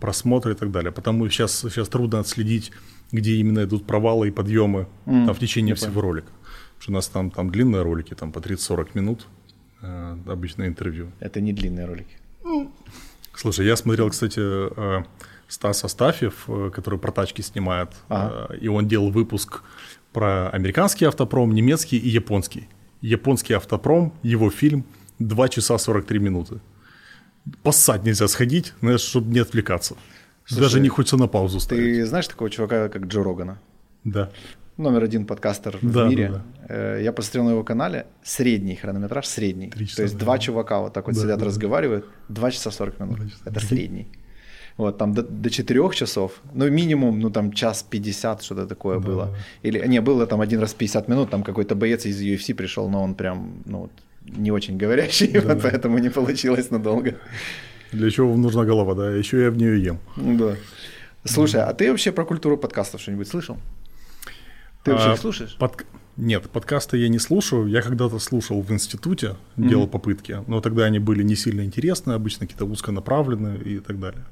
[0.00, 0.90] просмотры и так далее.
[0.90, 2.72] Потому сейчас, сейчас трудно отследить,
[3.12, 6.06] где именно идут провалы и подъемы mm, там, в течение всего понял.
[6.06, 6.28] ролика.
[6.82, 9.28] Что у нас там, там длинные ролики, там по 30-40 минут
[9.82, 11.12] э, обычное интервью.
[11.20, 12.16] Это не длинные ролики.
[13.34, 15.04] Слушай, я смотрел, кстати, э,
[15.46, 18.48] Стас Астафьев, э, который про тачки снимает, ага.
[18.50, 19.62] э, и он делал выпуск
[20.12, 22.68] про американский автопром, немецкий и японский.
[23.00, 24.84] Японский автопром, его фильм
[25.20, 26.60] 2 часа 43 минуты
[27.62, 29.94] поссать нельзя сходить, знаешь, чтобы не отвлекаться.
[30.44, 31.84] Слушай, Даже не хочется на паузу ставить.
[31.84, 33.60] Ты знаешь такого чувака, как Джо Рогана?
[34.02, 34.32] Да.
[34.78, 36.28] Номер один подкастер да, в мире.
[36.30, 36.74] Да, да.
[36.74, 39.70] Э, я посмотрел на его канале, средний хронометраж, средний.
[39.70, 40.24] Часа, То есть да.
[40.24, 43.18] два чувака вот так вот да, сидят, да, разговаривают, 2 часа 40 минут.
[43.18, 43.42] Часа.
[43.44, 44.06] Это средний.
[44.78, 49.06] Вот, там до, до 4 часов, ну, минимум, ну, там, час 50, что-то такое да,
[49.06, 49.36] было.
[49.62, 53.02] Или, не, было там один раз 50 минут, там какой-то боец из UFC пришел, но
[53.02, 53.90] он прям, ну,
[54.24, 55.40] не очень говорящий, да.
[55.40, 57.14] вот поэтому не получилось надолго.
[57.92, 59.10] Для чего нужна голова, да?
[59.10, 59.98] Еще я в нее ем.
[60.16, 60.56] Да.
[61.24, 63.58] Слушай, а ты вообще про культуру подкастов что-нибудь слышал?
[64.82, 65.56] Ты вообще а, их слушаешь?
[65.56, 65.86] Под...
[66.16, 67.66] Нет, подкасты я не слушаю.
[67.66, 69.68] Я когда-то слушал в институте, mm-hmm.
[69.68, 74.24] делал попытки, но тогда они были не сильно интересны, обычно какие-то узконаправленные и так далее.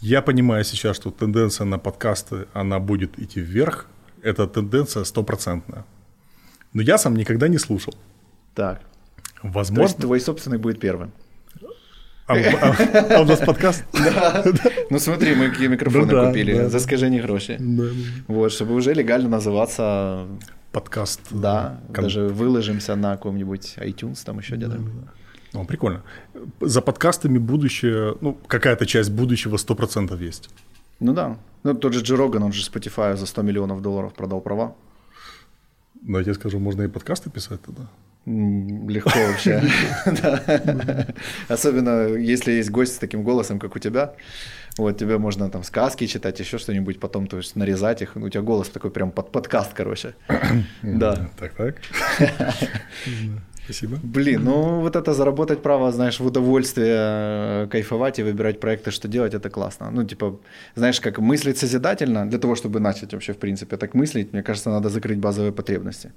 [0.00, 3.86] Я понимаю сейчас, что тенденция на подкасты, она будет идти вверх.
[4.22, 5.84] Это тенденция стопроцентная.
[6.72, 7.94] Но я сам никогда не слушал.
[8.54, 8.82] Так.
[9.42, 9.76] Возможно.
[9.76, 11.12] То есть твой собственный будет первым.
[12.26, 13.84] А, а- а у нас подкаст?
[13.92, 14.44] Да.
[14.90, 17.58] Ну смотри, мы какие микрофоны Ну купили за скажені гроші.
[18.28, 20.26] Вот, чтобы уже легально называться,
[20.70, 21.20] Подкаст.
[21.30, 24.78] да, даже выложимся на каком-нибудь iTunes, там еще где-то.
[25.54, 26.02] Ну, прикольно.
[26.60, 30.50] За подкастами будущее, ну, какая-то часть будущего 100% есть.
[31.00, 31.36] Ну да.
[31.64, 34.74] Ну тот же Джи Роган, он же Spotify за 100 миллионов долларов продал права.
[36.02, 37.82] Но я тебе скажу, можно и подкасты писать тогда.
[38.26, 39.62] Легко вообще.
[41.48, 44.14] Особенно если есть гость с таким голосом, как у тебя.
[44.78, 48.16] Вот тебе можно там сказки читать, еще что-нибудь, потом то есть нарезать их.
[48.16, 50.14] Ну, У тебя голос такой прям под подкаст, короче.
[50.82, 51.28] Да.
[51.38, 51.76] Так, так.
[53.64, 53.98] Спасибо.
[54.02, 59.08] Блин, ну вот это заработать право, знаешь, в удовольствие, э, кайфовать и выбирать проекты, что
[59.08, 59.90] делать, это классно.
[59.90, 60.38] Ну, типа,
[60.76, 64.70] знаешь, как мыслить созидательно, для того, чтобы начать вообще, в принципе, так мыслить, мне кажется,
[64.70, 66.12] надо закрыть базовые потребности.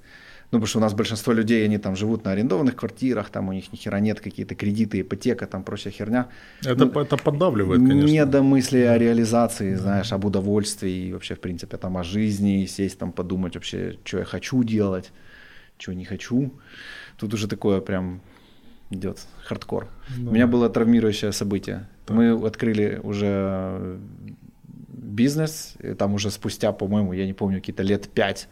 [0.52, 3.52] Ну, потому что у нас большинство людей, они там живут на арендованных квартирах, там у
[3.52, 6.26] них ни хера нет, какие-то кредиты, ипотека, там прочая херня.
[6.64, 8.06] Это, Ну, это поддавливает, конечно.
[8.06, 12.66] Не до мысли о реализации, знаешь, об удовольствии и вообще, в принципе, там о жизни,
[12.66, 15.12] сесть там подумать вообще, что я хочу делать,
[15.78, 16.52] что не хочу.
[17.16, 18.20] Тут уже такое прям
[18.90, 19.86] идет хардкор.
[20.18, 21.88] У меня было травмирующее событие.
[22.08, 24.00] Мы открыли уже
[24.88, 28.48] бизнес, там уже спустя, по-моему, я не помню, какие-то лет пять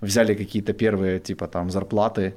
[0.00, 2.34] взяли какие-то первые, типа, там, зарплаты.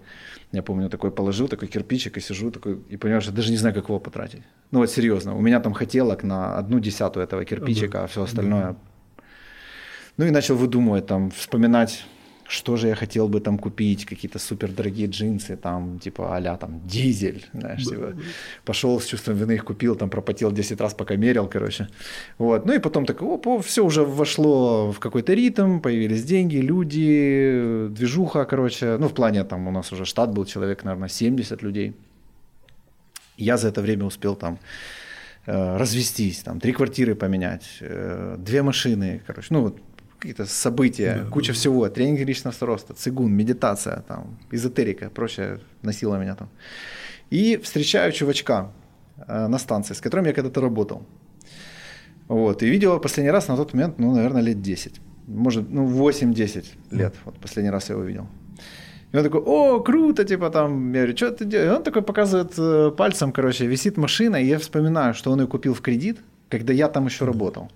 [0.52, 3.76] Я помню, такой положил, такой кирпичик и сижу, такой, и понимаешь, я даже не знаю,
[3.76, 4.42] как его потратить.
[4.72, 8.76] Ну вот серьезно, у меня там хотелок на одну десятую этого кирпичика, а все остальное.
[10.18, 12.06] Ну и начал выдумывать, там, вспоминать,
[12.50, 16.82] что же я хотел бы там купить, какие-то супер дорогие джинсы, там, типа, а там,
[16.88, 18.14] дизель, знаешь, типа.
[18.66, 21.88] Пошел с чувством вины, их купил, там, пропотел 10 раз, пока мерил, короче.
[22.40, 27.88] Вот, ну и потом так, оп, все уже вошло в какой-то ритм, появились деньги, люди,
[27.92, 28.98] движуха, короче.
[28.98, 31.94] Ну, в плане, там, у нас уже штат был, человек, наверное, 70 людей.
[33.38, 34.58] Я за это время успел там
[35.46, 39.78] э, развестись, там, три квартиры поменять, э, две машины, короче, ну, вот
[40.20, 46.50] какие-то события, куча всего, тренинг личностного роста, цигун, медитация, там, эзотерика, прочее носила меня там.
[47.32, 48.72] И встречаю чувачка
[49.28, 51.02] э, на станции, с которым я когда-то работал.
[52.28, 55.02] Вот, и видел последний раз на тот момент, ну, наверное, лет 10.
[55.28, 57.16] Может, ну, 8-10 лет.
[57.26, 58.28] Вот последний раз я его видел.
[59.12, 61.72] И он такой, о, круто, типа там, я говорю, что ты делаешь?
[61.72, 65.48] И он такой показывает э, пальцем, короче, висит машина, и я вспоминаю, что он ее
[65.48, 67.70] купил в кредит, когда я там еще работал.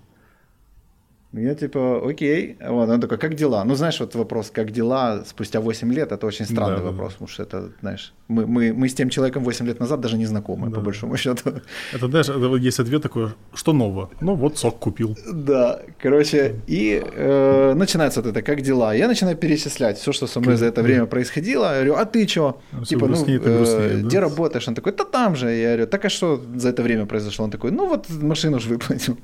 [1.36, 2.56] Я типа, окей.
[2.60, 3.64] Вот, он такой, как дела?
[3.64, 7.12] Ну, знаешь, вот вопрос, как дела спустя 8 лет, это очень странный Да, да, вопрос,
[7.12, 10.26] потому что это, знаешь, мы, мы, мы с тем человеком 8 лет назад даже не
[10.26, 11.50] знакомы, по большому счету.
[11.92, 12.28] Это, знаешь,
[12.64, 14.10] есть ответ такой, что нового?
[14.20, 15.16] Ну, вот сок купил.
[15.32, 18.94] Да, короче, и э, начинается вот это, как дела?
[18.94, 21.64] Я начинаю перечислять все, что со мной за это время происходило.
[21.64, 22.60] Я говорю, а ты что?
[22.72, 24.08] А Типа, ну, грустнее э, грустнее, да?
[24.08, 24.68] где работаешь?
[24.68, 25.50] Он такой, да там же.
[25.50, 27.44] Я говорю, так а что за это время произошло?
[27.44, 29.16] Он такой, ну вот машину же выплатил.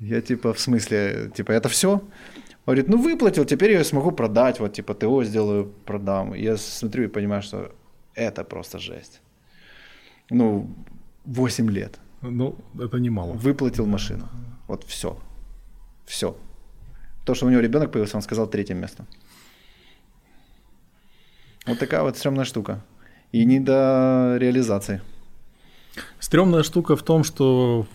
[0.00, 2.02] Я типа, в смысле, типа, это все?
[2.66, 6.34] Говорит, ну выплатил, теперь я смогу продать, вот типа ТО сделаю, продам.
[6.34, 7.72] Я смотрю и понимаю, что
[8.14, 9.20] это просто жесть.
[10.30, 10.68] Ну,
[11.24, 11.98] 8 лет.
[12.22, 13.32] Ну, это немало.
[13.32, 14.28] Выплатил машину.
[14.66, 15.16] Вот все.
[16.04, 16.36] Все.
[17.24, 19.06] То, что у него ребенок появился, он сказал третье место.
[21.66, 22.84] Вот такая вот стрёмная штука.
[23.32, 25.00] И не до реализации.
[26.18, 27.86] Стремная штука в том, что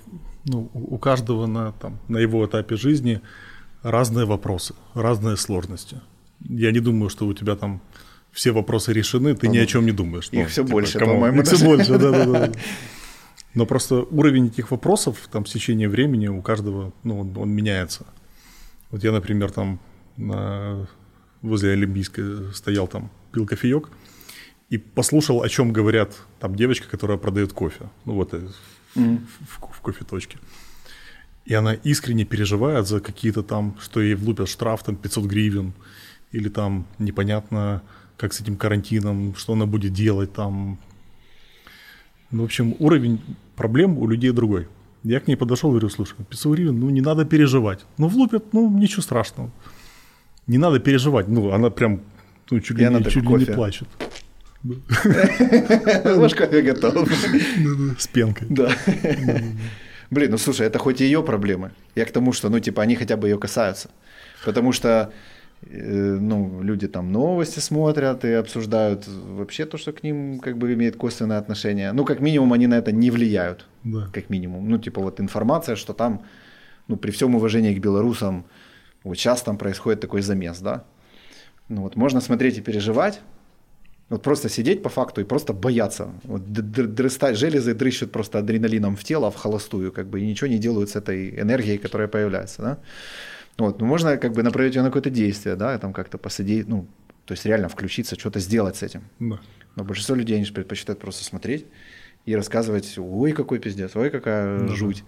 [0.45, 3.21] ну, у каждого на, там, на его этапе жизни
[3.83, 6.01] разные вопросы, разные сложности.
[6.39, 7.81] Я не думаю, что у тебя там
[8.31, 10.29] все вопросы решены, ты ни о чем не думаешь.
[10.31, 11.65] Их всё больше, come on, по-моему, Их все даже.
[11.65, 12.51] больше, да, да, да.
[13.53, 18.05] Но просто уровень этих вопросов там с течением времени у каждого, ну, он, он меняется.
[18.89, 19.79] Вот я, например, там
[20.17, 20.87] на-
[21.41, 23.89] возле Олимпийской стоял там, пил кофеек
[24.69, 27.89] и послушал, о чем говорят там девочка, которая продает кофе.
[28.05, 28.33] Ну вот
[28.95, 29.17] э,
[29.47, 30.37] в, в- кофе-точке.
[31.45, 35.73] И она искренне переживает за какие-то там, что ей влупят штраф там 500 гривен,
[36.31, 37.81] или там непонятно,
[38.17, 40.77] как с этим карантином, что она будет делать там.
[42.29, 43.19] Ну, в общем, уровень
[43.55, 44.67] проблем у людей другой.
[45.03, 47.85] Я к ней подошел и говорю, слушай, 500 гривен, ну не надо переживать.
[47.97, 49.49] Ну влупят, ну ничего страшного.
[50.47, 51.27] Не надо переживать.
[51.27, 52.01] Ну, она прям
[52.51, 53.87] ну, чуть, ли, не, чуть ли не плачет.
[54.63, 57.09] Ваш кофе готов.
[57.97, 58.47] С пенкой.
[58.49, 58.71] Да.
[60.09, 61.71] Блин, ну слушай, это хоть и ее проблемы.
[61.95, 63.89] Я к тому, что, ну, типа, они хотя бы ее касаются.
[64.45, 65.13] Потому что,
[65.61, 70.73] э, ну, люди там новости смотрят и обсуждают вообще то, что к ним как бы
[70.73, 71.93] имеет косвенное отношение.
[71.93, 73.67] Ну, как минимум, они на это не влияют.
[73.83, 74.09] Да.
[74.13, 74.69] Как минимум.
[74.69, 76.21] Ну, типа, вот информация, что там
[76.87, 78.45] ну, при всем уважении к белорусам,
[79.03, 80.83] вот сейчас там происходит такой замес, да.
[81.69, 83.21] Ну вот можно смотреть и переживать,
[84.11, 86.09] вот просто сидеть по факту и просто бояться.
[86.23, 90.57] Вот дрыстать, железы дрыщут просто адреналином в тело, в холостую, как бы, и ничего не
[90.57, 92.77] делают с этой энергией, которая появляется, да.
[93.57, 96.67] Вот, ну, можно как бы направить ее на какое-то действие, да, и там как-то посадить,
[96.67, 96.87] ну,
[97.25, 99.01] то есть реально включиться, что-то сделать с этим.
[99.19, 99.39] Да.
[99.77, 101.65] Но большинство людей, они же предпочитают просто смотреть
[102.25, 104.75] и рассказывать, ой, какой пиздец, ой, какая да.
[104.75, 105.05] жуть.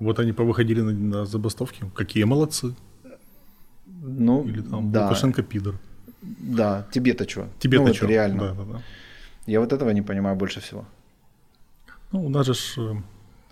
[0.00, 2.74] Вот они повыходили на, на забастовки, какие молодцы.
[4.02, 5.04] Ну, Или там да.
[5.04, 5.76] Лукашенко пидор.
[6.22, 7.48] Да, тебе-то что?
[7.58, 8.06] Тебе-то ну, что?
[8.06, 8.38] реально.
[8.38, 8.82] Да, да, да.
[9.46, 10.86] Я вот этого не понимаю больше всего.
[12.12, 12.94] Ну, у нас же э,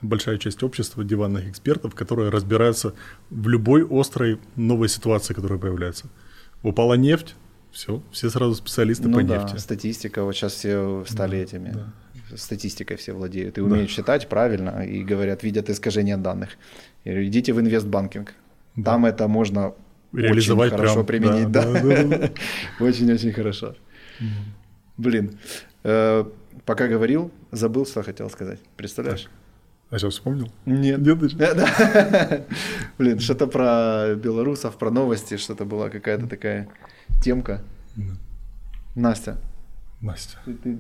[0.02, 2.94] большая часть общества диванных экспертов, которые разбираются
[3.30, 6.06] в любой острой новой ситуации, которая появляется.
[6.62, 7.36] Упала нефть,
[7.70, 9.56] все, все сразу специалисты ну по да, нефти.
[9.58, 11.70] статистика, вот сейчас все стали да, этими.
[11.70, 12.36] Да.
[12.36, 13.94] Статистикой все владеют и умеют да.
[13.94, 16.50] считать правильно, и говорят, видят искажения данных.
[17.04, 18.34] Я говорю, идите в инвестбанкинг.
[18.76, 18.82] Да.
[18.82, 19.74] Там это можно
[20.12, 21.50] реализовать очень хорошо прям, применить.
[21.50, 22.30] Да,
[22.80, 23.74] Очень-очень хорошо.
[24.96, 25.38] Блин,
[25.84, 26.24] э,
[26.64, 28.58] пока говорил, забыл, что хотел сказать.
[28.76, 29.28] Представляешь?
[29.90, 30.52] А сейчас вспомнил?
[30.66, 30.98] Нет.
[30.98, 32.44] Нет да.
[32.98, 36.68] Блин, что-то про белорусов, про новости, что-то была какая-то такая
[37.22, 37.62] темка.
[38.94, 39.38] Настя.
[40.00, 40.38] Настя.
[40.44, 40.78] Ты,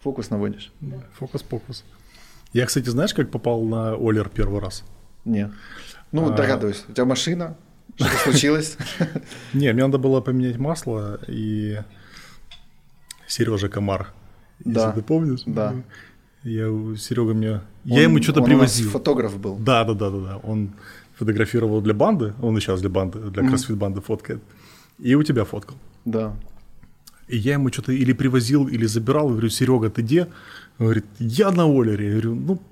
[0.00, 0.72] фокус наводишь?
[1.18, 1.84] Фокус-покус.
[2.52, 4.82] Я, кстати, знаешь, как попал на Олер первый раз?
[5.24, 5.52] Нет.
[6.10, 6.36] Ну, а...
[6.36, 6.84] догадываюсь.
[6.88, 7.56] У тебя машина,
[7.98, 8.76] что-то случилось?
[9.52, 11.80] Не, мне надо было поменять масло, и
[13.26, 14.12] Сережа Комар,
[14.60, 14.86] да.
[14.86, 15.42] если ты помнишь.
[15.46, 15.74] Да.
[16.44, 17.60] Я, Серега мне...
[17.84, 18.90] Я ему что-то привозил.
[18.90, 19.56] фотограф был.
[19.56, 20.36] Да, да, да, да, да.
[20.38, 20.70] Он
[21.16, 24.42] фотографировал для банды, он и сейчас для банды, для кроссфит банды фоткает.
[24.98, 25.76] И у тебя фоткал.
[26.04, 26.36] Да.
[27.26, 29.28] И я ему что-то или привозил, или забирал.
[29.28, 30.28] говорю, Серега, ты где?
[30.78, 32.06] Он говорит, я на Олере.
[32.06, 32.62] Я говорю, ну,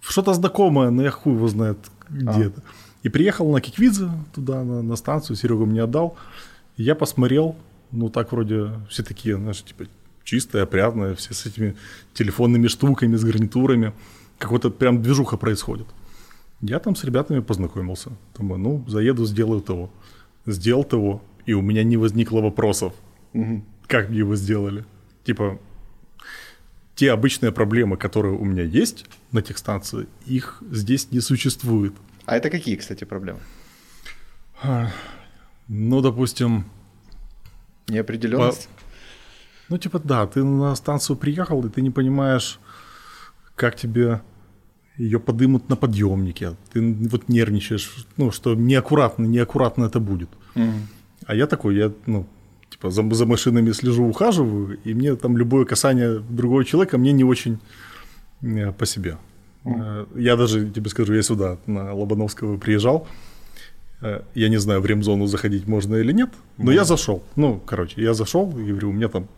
[0.00, 1.78] что-то знакомое, но я хуй его знает
[2.08, 2.52] где а.
[3.06, 6.16] И приехал на Киквидзе туда, на, на станцию, Серега мне отдал.
[6.76, 7.54] я посмотрел,
[7.92, 9.84] ну, так вроде все такие, знаешь, типа,
[10.24, 11.76] чистые, опрятные, все с этими
[12.14, 13.92] телефонными штуками, с гарнитурами.
[14.38, 15.86] Какой-то прям движуха происходит.
[16.60, 18.10] Я там с ребятами познакомился.
[18.36, 19.88] Думаю, ну, заеду, сделаю того.
[20.44, 22.92] Сделал того, и у меня не возникло вопросов,
[23.34, 23.62] угу.
[23.86, 24.84] как мне его сделали.
[25.22, 25.60] Типа,
[26.96, 31.94] те обычные проблемы, которые у меня есть на техстанции, их здесь не существует.
[32.26, 33.40] А это какие, кстати, проблемы?
[35.68, 36.64] Ну, допустим...
[37.88, 38.68] Неопределенность?
[38.68, 38.82] По...
[39.68, 42.58] Ну, типа, да, ты на станцию приехал, и ты не понимаешь,
[43.54, 44.20] как тебе
[44.96, 46.56] ее подымут на подъемнике.
[46.72, 50.30] Ты вот нервничаешь, ну, что неаккуратно, неаккуратно это будет.
[50.54, 50.72] Угу.
[51.26, 52.26] А я такой, я, ну,
[52.70, 57.24] типа, за, за машинами слежу, ухаживаю, и мне там любое касание другого человека мне не
[57.24, 57.58] очень
[58.42, 59.18] э, по себе.
[59.66, 63.06] Э, я даже тебе скажу, я сюда на Лобановского приезжал.
[64.00, 66.78] Э, я не знаю, в ремзону заходить можно или нет, но можно.
[66.78, 67.22] я зашел.
[67.34, 69.28] Ну, короче, я зашел и говорю, у меня там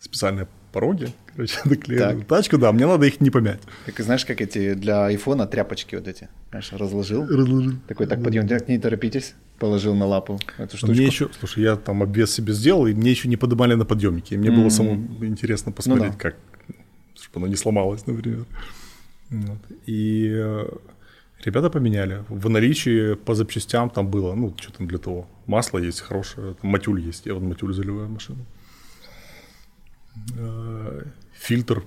[0.00, 2.24] специальные пороги, короче, наклеили.
[2.24, 3.60] Тачку, да, мне надо их не помять.
[3.86, 7.24] Как знаешь, как эти для айфона тряпочки вот эти, знаешь, разложил.
[7.26, 7.74] Разложил.
[7.86, 10.94] Такой, так, подъем, не торопитесь, положил на лапу эту штучку.
[10.94, 14.36] Мне еще, слушай, я там обвес себе сделал, и мне еще не поднимали на подъемнике.
[14.36, 14.56] Мне mm-hmm.
[14.56, 16.18] было самому интересно посмотреть, ну, да.
[16.18, 16.36] как,
[17.20, 18.46] чтобы оно не сломалось, например.
[19.30, 19.58] Вот.
[19.86, 20.68] И э,
[21.44, 22.24] ребята поменяли.
[22.28, 25.26] В наличии по запчастям там было, ну, что там для того.
[25.46, 27.26] Масло есть хорошее, там матюль есть.
[27.26, 28.46] Я вот матюль заливаю машину.
[30.38, 31.04] Э,
[31.34, 31.82] фильтр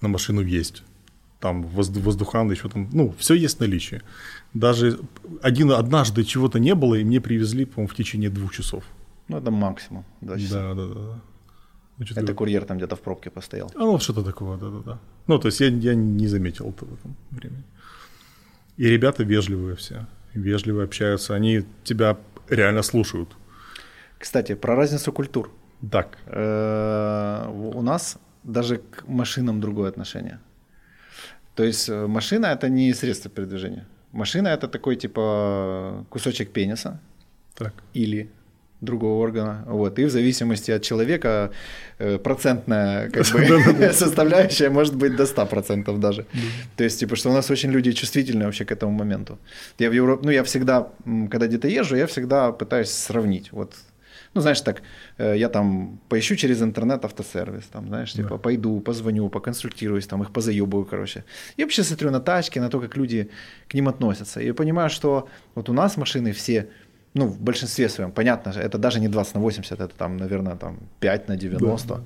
[0.00, 0.82] на машину есть.
[1.40, 4.00] Там воздухан еще там, ну, все есть в наличии.
[4.54, 4.98] Даже
[5.42, 8.84] один, однажды чего-то не было, и мне привезли, по-моему, в течение двух часов.
[9.28, 10.04] Ну, это максимум.
[10.20, 10.74] Два часа.
[10.74, 11.20] Да, да, да.
[11.98, 13.70] Это курьер там где-то в пробке постоял.
[13.74, 14.98] А ну что-то такого, да-да-да.
[15.26, 17.62] Ну, то есть я, я не заметил этого в этом времени.
[18.76, 22.16] И ребята вежливые все, вежливо общаются, они тебя
[22.48, 23.36] реально слушают.
[24.18, 25.50] Кстати, про разницу культур.
[25.90, 26.18] Так.
[26.26, 30.40] Э, у нас даже к машинам другое отношение.
[31.54, 33.86] То есть э, машина это не средство передвижения.
[34.12, 37.00] Машина это такой типа кусочек пениса.
[37.54, 37.74] Так.
[37.94, 38.30] Или
[38.84, 39.64] другого органа.
[39.66, 39.98] Вот.
[39.98, 41.50] И в зависимости от человека
[41.98, 46.26] э, процентная как бы, составляющая может быть до 100% даже.
[46.76, 49.38] То есть, типа, что у нас очень люди чувствительны вообще к этому моменту.
[49.78, 50.88] Я в Европе, ну, я всегда,
[51.30, 53.52] когда где-то езжу, я всегда пытаюсь сравнить.
[53.52, 53.74] Вот
[54.34, 54.82] ну, знаешь, так,
[55.18, 58.38] э, я там поищу через интернет автосервис, там, знаешь, типа, да.
[58.38, 61.24] пойду, позвоню, поконсультируюсь, там, их позаебываю, короче.
[61.56, 63.28] И вообще смотрю на тачки, на то, как люди
[63.68, 64.40] к ним относятся.
[64.40, 66.68] И понимаю, что вот у нас машины все
[67.14, 70.78] ну, в большинстве своем, понятно, это даже не 20 на 80, это там, наверное, там
[71.00, 71.88] 5 на 90.
[71.88, 72.00] Да.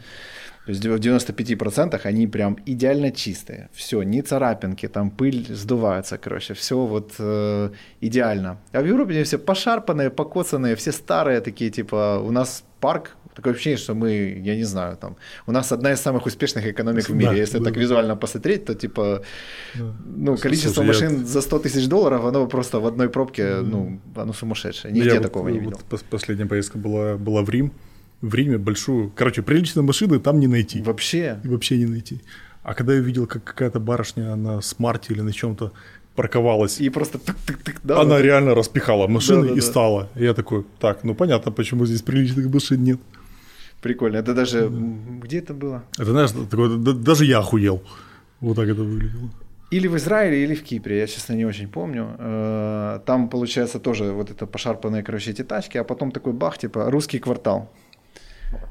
[0.69, 3.69] То есть в 95% они прям идеально чистые.
[3.73, 7.71] Все, ни царапинки, там пыль сдувается, короче, все вот э,
[8.03, 8.59] идеально.
[8.73, 13.53] А в Европе они все пошарпанные, покоцанные, все старые такие, типа, у нас парк Такое
[13.53, 15.17] ощущение, что мы, я не знаю, там,
[15.47, 17.31] у нас одна из самых успешных экономик в мире.
[17.31, 17.67] Да, Если да.
[17.67, 19.23] так визуально посмотреть, то типа,
[19.75, 19.95] да.
[20.17, 21.25] ну, количество Слушай, машин я...
[21.25, 24.93] за 100 тысяч долларов, оно просто в одной пробке, ну, оно сумасшедшее.
[24.93, 25.81] Нигде я такого вот, не видел.
[25.89, 27.71] Вот последняя поездка была, была в Рим.
[28.23, 30.83] В Риме большую, короче, приличные машины там не найти.
[30.83, 31.39] Вообще?
[31.45, 32.21] Вообще не найти.
[32.65, 35.73] А когда я видел, как какая-то барышня на смарте или на чем-то
[36.19, 36.81] парковалась.
[36.81, 38.01] И просто тык-тык-тык, да?
[38.01, 39.63] Она вот реально распихала машины да, да, и да.
[39.63, 40.09] стала.
[40.17, 43.01] И я такой, так, ну понятно, почему здесь приличных машин нет.
[43.81, 44.17] Прикольно.
[44.17, 44.69] Это даже...
[45.23, 45.83] Где это было?
[45.95, 47.83] Это, знаешь, такое, даже я охуел.
[48.41, 49.31] Вот так это выглядело.
[49.71, 52.17] Или в Израиле, или в Кипре, я, честно, не очень помню.
[52.19, 56.91] Э, там, получается, тоже вот это пошарпанные, короче, эти тачки, а потом такой бах, типа,
[56.91, 57.71] русский квартал.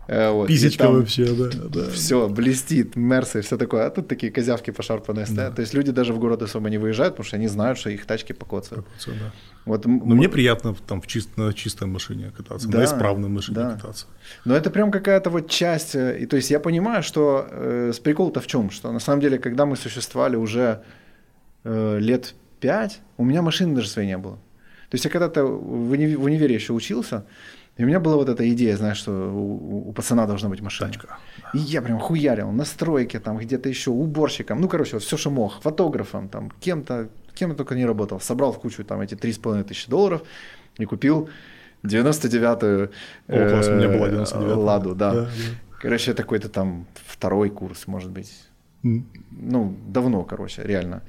[0.07, 1.89] Э, вот, Писечка вообще, да, да.
[1.91, 3.86] Все, блестит, мерсы, все такое.
[3.86, 5.51] А тут такие козявки пошарпанные стоят.
[5.51, 5.55] Да.
[5.57, 8.05] То есть люди даже в город особо не выезжают, потому что они знают, что их
[8.05, 8.86] тачки покоцают.
[8.86, 9.32] покоцают да.
[9.65, 13.30] вот, Но м- мне приятно там в чист, на чистой машине кататься, да, на исправной
[13.30, 13.73] машине да.
[13.73, 14.07] кататься.
[14.45, 15.95] Но это прям какая-то вот часть.
[15.95, 18.71] Э, и, то есть я понимаю, что э, с прикол-то в чем?
[18.71, 20.82] Что на самом деле, когда мы существовали уже
[21.63, 24.36] э, лет пять, у меня машины даже своей не было.
[24.89, 27.25] То есть я когда-то в, уни- в универе еще учился,
[27.78, 30.91] и у меня была вот эта идея, знаешь, что у, у пацана должна быть машина.
[30.91, 31.17] Тачка.
[31.53, 35.30] И я прям хуярил на стройке, там где-то еще, уборщиком, ну, короче, вот все, что
[35.30, 38.19] мог, фотографом, там, кем-то, кем я только не работал.
[38.19, 40.23] Собрал в кучу там эти 3,5 тысячи долларов
[40.80, 41.30] и купил
[41.84, 42.89] 99-ю
[43.28, 45.13] э, у меня была 99 Ладу, да.
[45.13, 45.30] да, да.
[45.80, 48.34] Короче, это какой-то там второй курс, может быть.
[48.84, 49.03] Mm.
[49.32, 51.03] Ну, давно, короче, реально.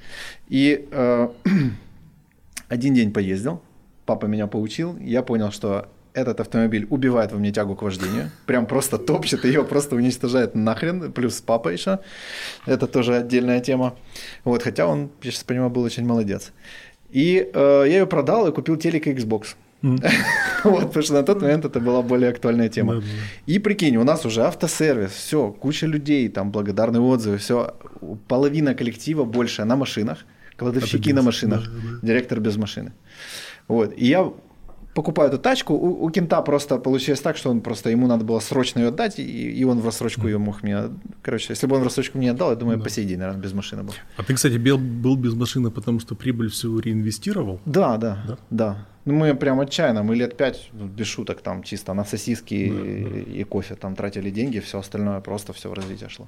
[0.47, 1.29] И э,
[2.67, 3.63] один день поездил,
[4.05, 8.65] папа меня поучил, я понял, что этот автомобиль убивает во мне тягу к вождению, прям
[8.65, 11.99] просто топчет, ее просто уничтожает нахрен, плюс папа еще,
[12.65, 13.95] это тоже отдельная тема,
[14.43, 16.51] вот, хотя он, я сейчас понимаю, был очень молодец.
[17.09, 19.55] И э, я ее продал и купил телек и Xbox.
[20.63, 23.01] Вот, потому что на тот момент это была более актуальная тема.
[23.45, 27.75] И прикинь, у нас уже автосервис, все, куча людей, там благодарные отзывы, все,
[28.27, 30.25] половина коллектива больше на машинах,
[30.57, 32.91] кладовщики на машинах, директор без машины.
[33.67, 33.93] Вот.
[33.95, 34.31] И я
[34.93, 38.39] покупаю эту тачку, у, у Кента просто получилось так, что он просто, ему надо было
[38.39, 40.83] срочно ее отдать, и, и он в рассрочку ее мог мне,
[41.21, 42.83] короче, если бы он в рассрочку мне отдал, я думаю, да.
[42.83, 43.93] по сей день, наверное, без машины был.
[44.17, 47.59] А ты, кстати, был, был без машины, потому что прибыль всю реинвестировал?
[47.65, 48.37] Да, да, да.
[48.49, 48.87] да.
[49.05, 53.03] Ну, мы прям отчаянно, мы лет пять, без шуток, там чисто на сосиски да, и,
[53.03, 53.39] да.
[53.39, 56.27] и кофе там тратили деньги, все остальное просто все в развитие шло.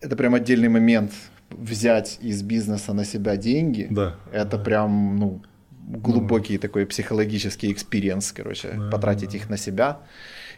[0.00, 1.12] Это прям отдельный момент
[1.50, 3.86] взять из бизнеса на себя деньги.
[3.90, 4.16] Да.
[4.32, 4.64] Это да.
[4.64, 5.42] прям, ну,
[5.86, 9.36] глубокий ну, такой психологический experience, короче, да, потратить да.
[9.36, 10.00] их на себя,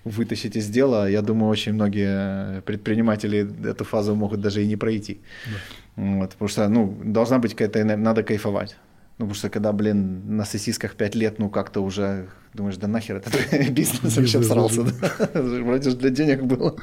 [0.04, 1.08] вытащить из дела.
[1.08, 5.20] Я думаю, очень многие предприниматели эту фазу могут даже и не пройти.
[5.46, 6.02] Да.
[6.02, 8.76] Вот, потому что, ну, должна быть какая-то, надо кайфовать.
[9.18, 13.16] Ну, потому что когда, блин, на сосисках 5 лет, ну, как-то уже думаешь, да нахер
[13.16, 14.82] этот бизнес вообще всрался.
[15.34, 16.76] Вроде же для денег было.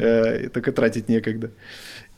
[0.00, 1.50] Э, только тратить некогда.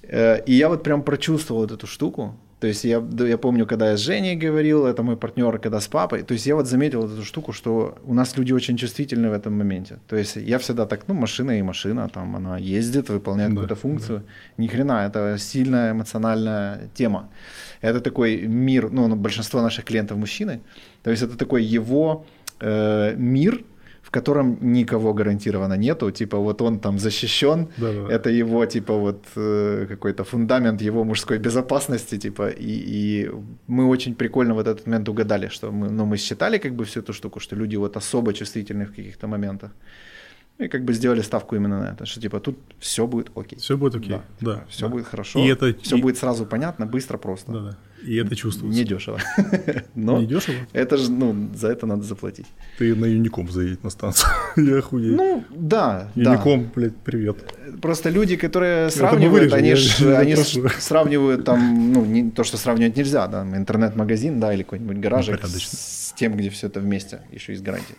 [0.02, 2.38] Э, и я вот прям прочувствовал вот эту штуку.
[2.60, 5.88] То есть я, я помню, когда я с Женей говорил, это мой партнер, когда с
[5.88, 6.22] папой.
[6.22, 9.32] То есть я вот заметил вот эту штуку, что у нас люди очень чувствительны в
[9.32, 9.98] этом моменте.
[10.08, 13.74] То есть я всегда так, ну, машина и машина, там она ездит, выполняет да, какую-то
[13.74, 14.18] функцию.
[14.18, 14.62] Да.
[14.62, 17.28] Ни хрена, это сильная эмоциональная тема.
[17.82, 20.60] Это такой мир, ну, большинство наших клиентов мужчины.
[21.02, 22.24] То есть это такой его
[22.60, 23.64] э, мир,
[24.06, 28.14] в котором никого гарантированно нету, типа вот он там защищен, Да-да.
[28.14, 33.30] это его типа вот э, какой-то фундамент его мужской безопасности, типа, и, и
[33.66, 37.00] мы очень прикольно в этот момент угадали, что мы, ну, мы считали как бы всю
[37.00, 39.72] эту штуку, что люди вот особо чувствительны в каких-то моментах.
[40.58, 43.58] И как бы сделали ставку именно на это, что типа тут все будет окей.
[43.58, 44.22] Все будет окей, да.
[44.40, 44.88] да типа, все да.
[44.88, 46.02] будет хорошо, и это, все и...
[46.02, 47.52] будет сразу понятно, быстро, просто.
[47.52, 47.76] Да, да.
[48.06, 48.78] И это чувствуется.
[48.78, 49.20] Не дешево.
[49.94, 50.58] Но не дешево?
[50.72, 52.46] Это же, ну, за это надо заплатить.
[52.78, 54.30] Ты на Юником заедь на станцию.
[54.56, 55.16] Я охуею.
[55.16, 56.08] Ну, да.
[56.14, 56.70] Юником, да.
[56.74, 57.36] блядь, привет.
[57.82, 63.26] Просто люди, которые сравнивают, они, ж, они сравнивают там, ну, не, то, что сравнивать нельзя,
[63.26, 67.54] да, интернет-магазин, да, или какой-нибудь гаражик ну, с, с тем, где все это вместе, еще
[67.54, 67.98] и с гарантией.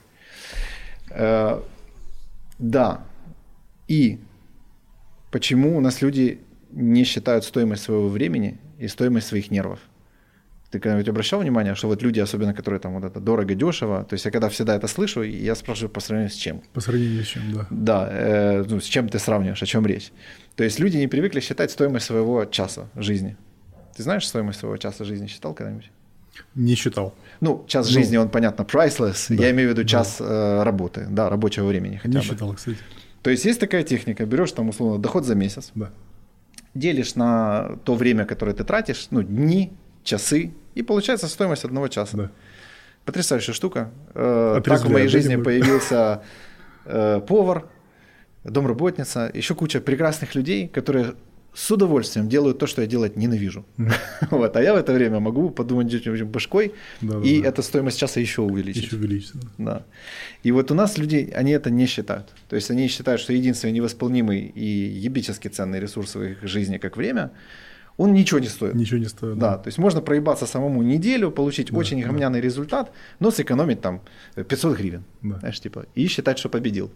[1.10, 1.60] Э,
[2.60, 3.02] да,
[3.90, 4.20] и
[5.32, 6.40] почему у нас люди
[6.72, 9.80] не считают стоимость своего времени и стоимость своих нервов?
[10.72, 14.16] Ты когда-нибудь обращал внимание, что вот люди, особенно которые там вот это дорого, дешево, то
[14.16, 16.62] есть я когда всегда это слышу, я спрашиваю по сравнению с чем?
[16.74, 17.68] По сравнению с чем, да.
[17.70, 20.12] Да, э, ну, с чем ты сравниваешь, о чем речь?
[20.56, 23.38] То есть люди не привыкли считать стоимость своего часа жизни.
[23.96, 25.28] Ты знаешь стоимость своего часа жизни?
[25.28, 25.90] Считал когда-нибудь?
[26.56, 27.16] Не считал.
[27.40, 29.26] Ну, час ну, жизни, он, понятно, priceless.
[29.30, 30.26] Да, я имею в виду час да.
[30.26, 32.24] э, работы, да, рабочего времени хотя Не бы.
[32.24, 32.78] считал, кстати.
[33.24, 35.92] То есть есть такая техника, берешь там условно доход за месяц, Да.
[36.74, 39.72] делишь на то время, которое ты тратишь, ну, дни,
[40.08, 42.18] часы, и получается стоимость одного часа.
[42.18, 42.32] Да.
[43.06, 43.92] Потрясающая штука.
[44.16, 46.22] Э, Так в моей да, жизни появился
[46.86, 47.68] э, повар,
[48.44, 51.14] домработница, еще куча прекрасных людей, которые
[51.54, 53.66] с удовольствием делают то, что я делать ненавижу.
[54.32, 57.50] Вот, а я в это время могу подумать чем-нибудь башкой, Да, да, и да.
[57.50, 58.84] эта стоимость часа еще увеличить.
[58.84, 59.40] Еще увеличится.
[59.58, 59.84] Да.
[60.44, 62.28] И вот у нас люди, они это не считают.
[62.50, 64.66] То есть они считают, что единственный невосполнимый и
[65.06, 67.32] ебически ценный ресурс в их жизни, как время,
[67.98, 68.76] он ничего не стоит.
[68.76, 69.38] Ничего не стоит.
[69.38, 72.08] Да, то есть можно проебаться самому неделю, получить Да, очень да.
[72.08, 74.02] гомняный результат, но сэкономить там
[74.36, 75.40] 500 гривен, Да.
[75.40, 76.90] знаешь, типа, и считать, что победил.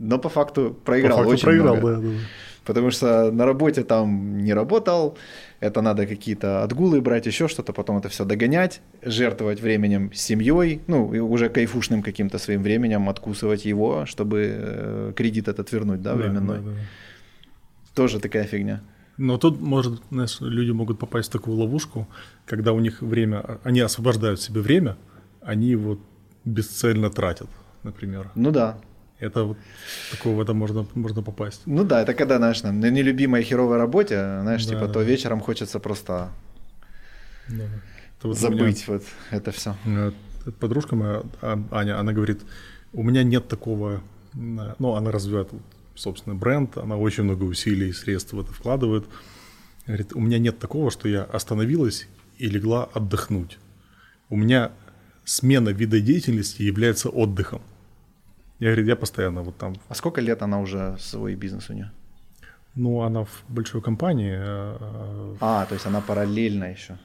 [0.00, 1.96] Но по факту По проиграл факту очень проиграл, много.
[1.96, 2.14] да, да, да.
[2.64, 5.16] Потому что на работе там не работал,
[5.60, 10.80] это надо какие-то отгулы брать, еще что-то, потом это все догонять, жертвовать временем с семьей,
[10.86, 16.12] ну, и уже кайфушным каким-то своим временем откусывать его, чтобы э, кредит этот вернуть, да,
[16.14, 16.58] Да, временной.
[16.58, 16.76] да, да.
[17.94, 18.80] Тоже такая фигня.
[19.18, 22.06] Но тут, может, знаешь, люди могут попасть в такую ловушку,
[22.46, 24.96] когда у них время, они освобождают себе время,
[25.42, 25.98] они его
[26.44, 27.48] бесцельно тратят,
[27.82, 28.30] например.
[28.36, 28.78] Ну да,
[29.20, 29.58] Это вот
[30.12, 31.62] такого в это можно, можно попасть.
[31.66, 34.92] Ну да, это когда, знаешь, на нелюбимой херовой работе, знаешь, Да, типа, да.
[34.92, 36.28] то вечером хочется просто
[37.48, 37.64] Да.
[38.18, 39.02] Это вот у меня, забыть вот
[39.32, 39.74] это все.
[39.86, 40.12] э,
[40.60, 42.40] подружка моя, а- Аня, она говорит,
[42.92, 44.00] у меня нет такого,
[44.34, 45.48] э, ну, она развивает
[45.98, 49.06] собственный бренд, она очень много усилий и средств в это вкладывает.
[49.86, 53.58] Говорит, у меня нет такого, что я остановилась и легла отдохнуть.
[54.30, 54.70] У меня
[55.24, 57.62] смена вида деятельности является отдыхом.
[58.58, 61.90] Я, говорит, я постоянно вот там, А сколько лет она уже свой бизнес у нее?
[62.74, 66.96] ну, она в большой компании, э, А, то есть она параллельно еще.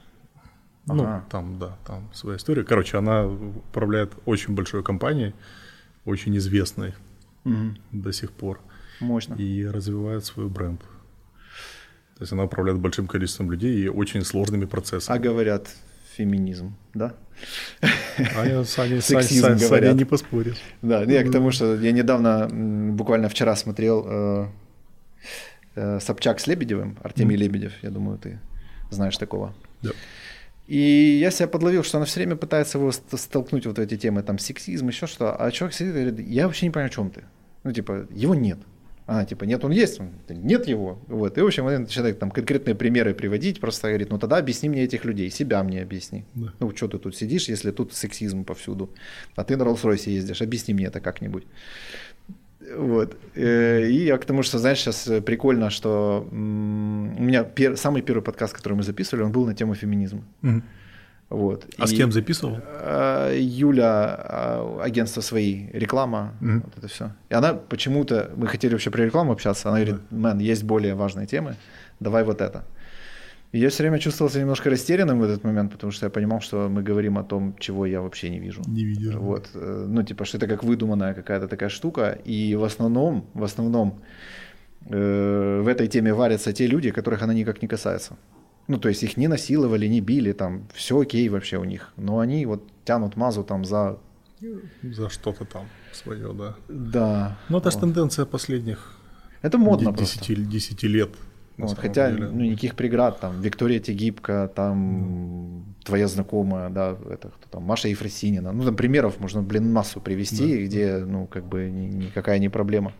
[0.86, 1.24] Ну, Ага.
[1.30, 2.62] там, да, там своя история.
[2.62, 5.34] Короче, она управляет очень большой компанией,
[6.04, 6.94] очень известной
[7.92, 8.60] до сих пор,
[9.04, 9.34] Мощно.
[9.34, 10.80] и развивает свой бренд.
[12.16, 15.18] То есть она управляет большим количеством людей и очень сложными А процессами.
[15.18, 15.68] говорят,
[16.16, 17.14] феминизм, да?
[18.36, 19.96] А я с Аней, Сексизм с говорят.
[19.96, 20.56] не поспоришь.
[20.82, 22.48] Да, я к тому, что я недавно,
[22.92, 24.46] буквально вчера смотрел э,
[25.74, 28.38] э, Собчак с Лебедевым, Артемий Лебедев, я думаю, ты
[28.90, 29.52] знаешь такого.
[29.82, 29.90] Да.
[30.68, 33.96] И я себя подловил, что она все время пытается его ст- столкнуть вот в эти
[33.98, 35.34] темы, там, сексизм, еще что.
[35.38, 37.24] А человек сидит и говорит, я вообще не понимаю, о чем ты.
[37.64, 38.58] Ну, типа, его нет.
[39.06, 40.00] А, типа, нет, он есть,
[40.30, 40.98] нет его.
[41.08, 41.36] Вот.
[41.38, 44.82] И, в общем, он начинает там конкретные примеры приводить, просто говорит, ну, тогда объясни мне
[44.84, 46.24] этих людей, себя мне объясни.
[46.34, 46.52] Да.
[46.60, 48.88] Ну, что ты тут сидишь, если тут сексизм повсюду,
[49.36, 51.44] а ты на Роллс-Ройсе ездишь, объясни мне это как-нибудь.
[52.78, 53.16] Вот.
[53.36, 58.22] Э, И я к тому, что, знаешь, сейчас прикольно, что у меня пер- самый первый
[58.22, 60.22] подкаст, который мы записывали, он был на тему феминизма.
[60.42, 60.62] Мгм.
[61.30, 61.66] Вот.
[61.78, 62.58] А с И, кем записывал?
[62.80, 66.62] э, Юля, э, агентство свои, реклама, Мгм.
[66.64, 67.12] вот это все.
[67.30, 71.26] И она почему-то, мы хотели вообще про рекламу общаться, она говорит, мэн, есть более важные
[71.26, 71.56] темы,
[72.00, 72.62] давай вот это.
[73.52, 76.40] И я все время чувствовал себя немножко растерянным в этот момент, потому что я понимал,
[76.40, 78.62] что мы говорим о том, чего я вообще не вижу.
[78.66, 79.14] Не видишь.
[79.14, 83.42] Вот, э, ну, типа, что это как выдуманная какая-то такая штука, и в основном, в
[83.44, 84.00] основном
[84.90, 88.16] э, в этой теме варятся те люди, которых она никак не касается.
[88.68, 92.18] Ну, то есть их не насиловали, не били, там, все окей вообще у них, но
[92.18, 93.98] они вот тянут мазу там за...
[94.82, 96.54] За что-то там свое, да.
[96.68, 97.38] Да.
[97.48, 97.80] Ну, это же Вот.
[97.80, 98.98] тенденция последних
[99.42, 100.18] Это модно де- просто.
[100.18, 101.10] десяти, десяти лет.
[101.56, 102.28] на Вот, хотя деле.
[102.30, 108.52] ну, никаких преград, там, Виктория Тегибко, там, твоя знакомая, да, это кто там, Маша Ефросинина.
[108.52, 112.48] Ну, там примеров можно, блин, массу привести, Да, где, ну, как бы ни- никакая не
[112.50, 112.92] проблема.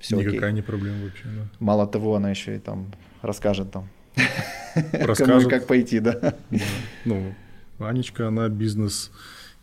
[0.00, 1.48] Все Никакая не проблема вообще, да.
[1.60, 2.86] Мало того, она еще и там
[3.22, 3.88] расскажет там,
[4.92, 5.50] Расскажет.
[5.50, 6.12] как пойти, да.
[6.12, 6.34] Да.
[7.04, 7.34] Ну,
[7.78, 9.10] Анечка, она бизнес,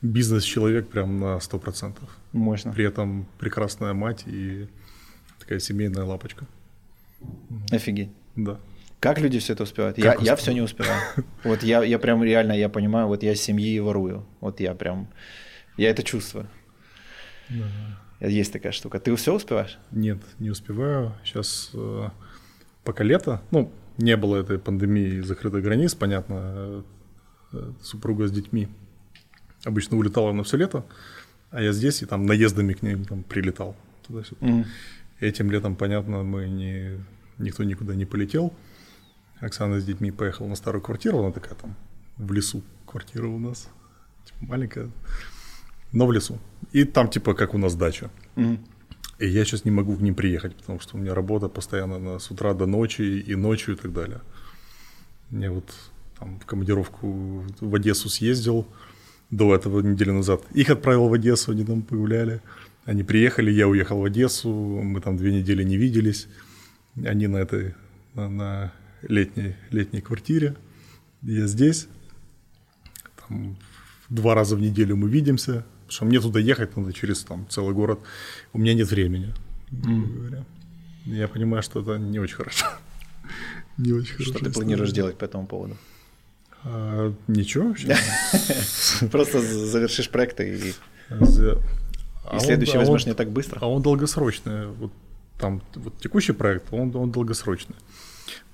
[0.02, 1.98] бизнес-человек прям на 100%.
[2.34, 2.72] Мощно.
[2.74, 4.68] При этом прекрасная мать и
[5.40, 6.46] такая семейная лапочка.
[7.72, 8.10] Офигеть.
[8.36, 8.60] Да.
[9.00, 9.96] Как люди все это успевают?
[9.96, 10.40] Как я, я успевают?
[10.40, 11.02] все не успеваю.
[11.44, 14.26] Вот я, я прям реально, я понимаю, вот я семьи ворую.
[14.40, 15.08] Вот я прям,
[15.78, 16.48] я это чувствую.
[18.20, 19.00] Есть такая штука.
[19.00, 19.80] Ты все успеваешь?
[19.92, 21.16] Нет, не успеваю.
[21.24, 21.72] Сейчас
[22.84, 23.72] пока лето, ну,
[24.02, 26.84] не было этой пандемии и закрытых границ, понятно,
[27.54, 28.68] э, супруга с детьми
[29.64, 30.86] обычно улетала на все лето,
[31.52, 33.76] а я здесь и там наездами к ним там прилетал
[34.08, 34.46] туда-сюда.
[34.46, 34.66] Мгм.
[35.20, 37.00] Этим летом, понятно, мы не,
[37.38, 38.54] никто никуда не полетел.
[39.40, 41.76] Оксана с детьми поехала на старую квартиру, она такая там
[42.18, 43.70] в лесу квартира у нас,
[44.26, 44.90] типа маленькая,
[45.92, 46.40] но в лесу.
[46.72, 48.10] И там типа как у нас дача.
[48.36, 48.60] Мгм.
[49.22, 52.20] И я сейчас не могу к ним приехать, потому что у меня работа постоянно на-
[52.20, 54.22] с утра до ночи и ночью и так далее.
[55.30, 55.72] Я вот
[56.18, 58.66] там в командировку в Одессу съездил
[59.30, 60.42] до этого недели назад.
[60.56, 62.42] Их отправил в Одессу, они там погуляли.
[62.86, 66.28] Они приехали, я уехал в Одессу, мы там две недели не виделись.
[67.06, 67.76] Они на этой,
[68.16, 70.56] на, на летней, летней квартире,
[71.22, 71.88] я здесь.
[73.28, 73.56] Там
[74.10, 77.74] два раза в неделю мы видимся, потому что мне туда ехать надо через там, целый
[77.74, 78.00] город.
[78.54, 79.34] У меня нет времени,
[79.72, 80.18] mm.
[80.18, 80.46] говоря.
[81.06, 82.66] Я понимаю, что это не очень хорошо.
[83.78, 84.32] не очень хорошо.
[84.32, 85.78] Что ты планируешь делать по этому поводу?
[86.64, 87.76] А, ничего.
[89.12, 90.74] Просто завершишь проекты и...
[92.34, 93.60] И следующий а возьмешь не так быстро.
[93.62, 94.68] А он долгосрочный.
[94.68, 94.94] Вот
[95.38, 97.76] там вот текущий проект, он, он долгосрочный.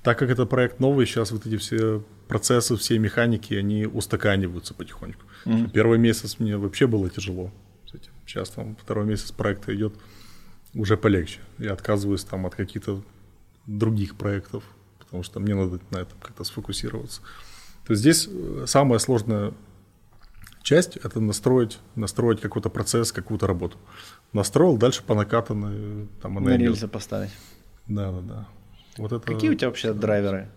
[0.02, 5.26] Так как это проект новый, сейчас вот эти все процессы, все механики, они устаканиваются потихоньку.
[5.48, 5.72] Mm-hmm.
[5.72, 7.52] Первый месяц мне вообще было тяжело
[7.89, 8.12] с этим.
[8.26, 9.93] Сейчас там второй месяц проекта идет
[10.74, 11.39] уже полегче.
[11.58, 13.02] Я отказываюсь там от каких-то
[13.66, 14.64] других проектов,
[15.00, 17.22] потому что мне надо на этом как-то сфокусироваться.
[17.86, 19.54] То есть здесь э, самая сложная
[20.62, 23.78] часть– это настроить, настроить какой-то процесс, какую-то работу.
[24.34, 27.32] Настроил, дальше по накатанной там она На рельсы поставить.
[27.88, 28.48] Да, да, да.
[28.98, 29.26] Вот это...
[29.26, 30.50] Какие у тебя вообще драйверы?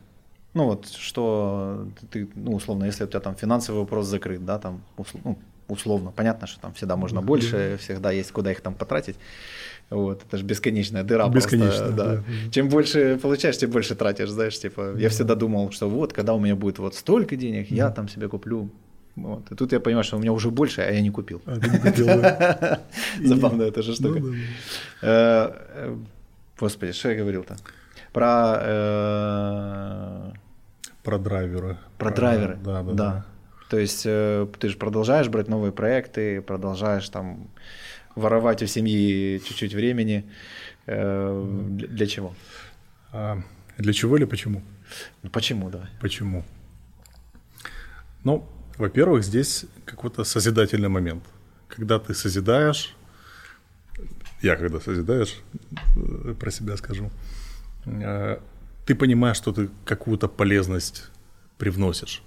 [0.55, 4.83] Ну вот, что ты, ну условно, если у тебя там финансовый вопрос закрыт, да, там,
[5.25, 5.39] ну,
[5.69, 9.17] условно, понятно, что там всегда можно больше, всегда есть куда их там потратить.
[9.91, 12.17] Вот, это же бесконечная дыра Бесконечно, просто, да.
[12.17, 12.23] да.
[12.53, 16.39] Чем больше получаешь, тем больше тратишь, знаешь, типа, я всегда думал, что вот, когда у
[16.39, 18.71] меня будет вот столько денег, я там себе куплю
[19.17, 19.51] вот.
[19.53, 21.43] И тут я понимаю, что у меня уже больше, а я не купил.
[21.47, 22.81] А ты не купил, да.
[23.25, 24.21] Забавно эта же штука.
[24.21, 24.37] Ну, э,
[25.03, 25.97] э,
[26.59, 27.57] Господи, что я говорил-то?
[28.13, 28.61] Про...
[31.11, 31.79] Про драйверы.
[31.99, 33.27] Про, про драйверы, да, да, да.
[33.69, 37.49] То есть э, ты же продолжаешь брать новые проекты, продолжаешь там
[38.15, 40.25] воровать у семьи чуть-чуть времени.
[40.87, 42.35] Э, для, чего?
[43.13, 43.43] А,
[43.79, 44.63] для чего или почему?
[45.23, 45.91] Ну, почему, да.
[46.01, 46.45] Почему?
[48.25, 51.25] Ну, во-первых, здесь какой-то созидательный момент.
[51.69, 52.95] Когда ты созидаешь,
[54.43, 55.41] я когда созидаешь,
[55.97, 57.11] э, про себя скажу,
[58.91, 61.11] ты понимаешь, что ты какую-то полезность
[61.59, 62.23] привносишь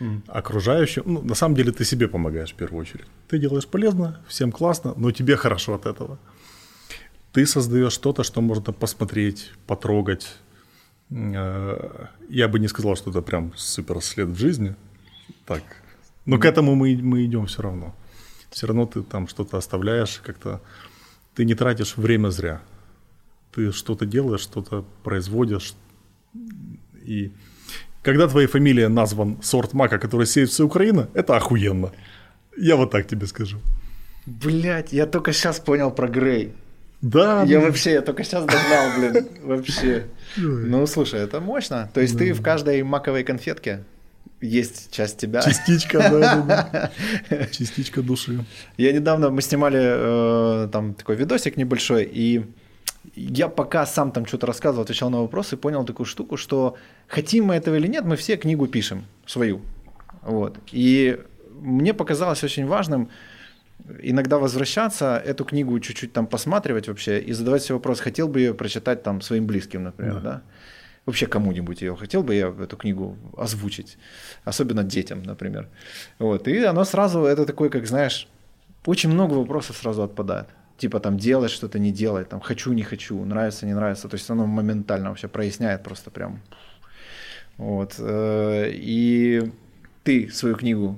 [0.00, 0.22] mm.
[0.26, 1.02] окружающим.
[1.06, 3.06] Ну, на самом деле ты себе помогаешь в первую очередь.
[3.28, 6.18] Ты делаешь полезно, всем классно, но тебе хорошо от этого.
[7.32, 10.26] Ты создаешь что-то, что можно посмотреть, потрогать.
[11.10, 14.74] Э, я бы не сказал, что это прям супер след в жизни.
[15.46, 15.62] Так,
[16.26, 17.94] но к этому мы, мы идем все равно.
[18.50, 20.60] Все равно ты там что-то оставляешь, как-то
[21.36, 22.60] ты не тратишь время зря.
[23.52, 25.74] Ты что-то делаешь, что-то производишь.
[27.04, 27.32] И
[28.02, 31.92] когда твоя фамилия назван сорт мака, который сеет вся Украина, это охуенно.
[32.56, 33.58] Я вот так тебе скажу.
[34.26, 36.52] Блять, я только сейчас понял про Грей.
[37.00, 37.44] Да.
[37.44, 37.66] Я да.
[37.66, 40.06] вообще, я только сейчас догнал, блин, вообще.
[40.36, 41.90] Ну, слушай, это мощно.
[41.94, 43.84] То есть ты в каждой маковой конфетке
[44.40, 45.42] есть часть тебя.
[45.42, 46.90] Частичка, да,
[47.30, 48.44] да, Частичка души.
[48.76, 49.80] Я недавно, мы снимали
[50.64, 52.44] э, там такой видосик небольшой, и
[53.14, 57.54] я пока сам там что-то рассказывал, отвечал на вопросы, понял такую штуку, что хотим мы
[57.54, 59.60] этого или нет, мы все книгу пишем, свою.
[60.22, 60.58] Вот.
[60.72, 61.20] И
[61.60, 63.08] мне показалось очень важным
[64.02, 68.54] иногда возвращаться, эту книгу чуть-чуть там посматривать вообще и задавать себе вопрос, хотел бы ее
[68.54, 70.20] прочитать там своим близким, например, да?
[70.20, 70.42] да?
[71.06, 73.96] вообще кому-нибудь ее хотел бы я эту книгу озвучить,
[74.44, 75.68] особенно детям, например.
[76.18, 76.48] Вот.
[76.48, 78.28] И оно сразу, это такой, как знаешь,
[78.84, 80.48] очень много вопросов сразу отпадает.
[80.78, 84.08] Типа там делать что-то, не делать, там хочу, не хочу, нравится, не нравится.
[84.08, 86.40] То есть оно моментально вообще проясняет просто прям.
[87.56, 87.96] Вот.
[87.98, 89.52] Э, и
[90.04, 90.96] ты свою книгу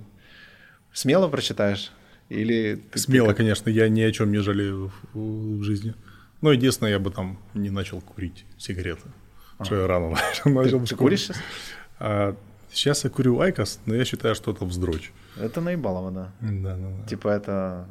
[0.92, 1.92] смело прочитаешь?
[2.28, 3.34] Или ты, Смело, ты...
[3.34, 5.94] конечно, я ни о чем не жалею в, в жизни.
[6.42, 9.08] Но единственное, я бы там не начал курить сигареты.
[9.62, 10.10] Что я рано
[10.44, 10.84] начал.
[10.84, 11.36] Ты куришь сейчас?
[11.98, 12.36] А,
[12.70, 15.12] сейчас я курю IQOS, но я считаю, что это вздрочь.
[15.38, 16.32] Это наебалово, да.
[16.40, 17.06] Да, да, да.
[17.06, 17.88] Типа это...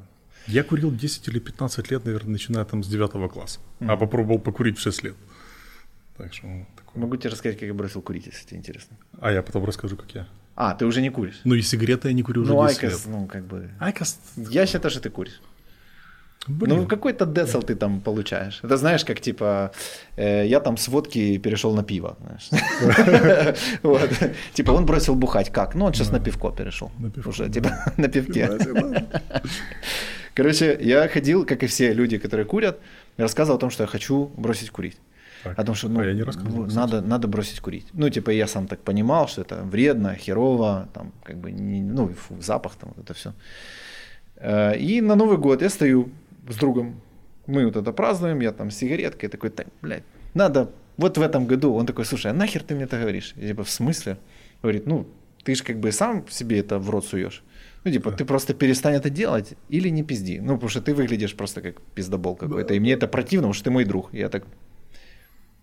[0.48, 3.60] Я курил 10 или 15 лет, наверное, начиная там с 9 класса.
[3.80, 3.92] Mm-hmm.
[3.92, 5.16] А попробовал покурить в 6 лет.
[6.18, 6.48] Так что...
[6.48, 7.02] Ну, такое.
[7.02, 8.98] Могу тебе рассказать, как я бросил курить, если тебе интересно.
[9.22, 10.28] А я потом расскажу, как я.
[10.56, 11.40] А, ты уже не куришь?
[11.46, 13.16] Ну и сигареты я не курю уже ну, 10 IQOS, лет.
[13.16, 13.70] Ну, как бы...
[13.80, 14.20] IQOS...
[14.36, 15.40] Я считаю, что ты куришь.
[16.48, 16.78] Блин.
[16.78, 18.60] Ну, какой-то децл ты там получаешь.
[18.64, 19.72] Это знаешь, как типа,
[20.16, 22.18] э, я там с водки перешел на пиво.
[24.54, 25.52] Типа он бросил бухать.
[25.52, 25.76] Как?
[25.76, 26.92] Ну, он сейчас на пивко перешел.
[27.26, 28.50] Уже, типа, на пивке.
[30.34, 32.80] Короче, я ходил, как и все люди, которые курят,
[33.18, 34.98] рассказывал о том, что я хочу бросить курить.
[35.44, 35.60] Так.
[35.60, 37.88] О том, что ну, а я не ну, надо, надо бросить курить.
[37.94, 42.08] Ну, типа, я сам так понимал, что это вредно, херово, там, как бы, не, ну,
[42.08, 43.34] фу, запах, там, вот это все.
[44.38, 46.10] Э, и на Новый год я стою
[46.50, 47.02] с другом,
[47.48, 51.48] мы вот это празднуем, я там с сигареткой, такой, так, блядь, надо, вот в этом
[51.48, 53.34] году, он такой, слушай, а нахер ты мне это говоришь?
[53.36, 54.18] Я типа, в смысле?
[54.62, 55.08] Говорит, ну,
[55.44, 57.44] ты же как бы сам себе это в рот суешь.
[57.86, 60.40] Ну, типа, ты просто перестань это делать или не пизди.
[60.40, 62.74] Ну, потому что ты выглядишь просто как пиздобол какой-то.
[62.74, 64.14] И мне это противно, потому что ты мой друг.
[64.14, 64.44] Я так...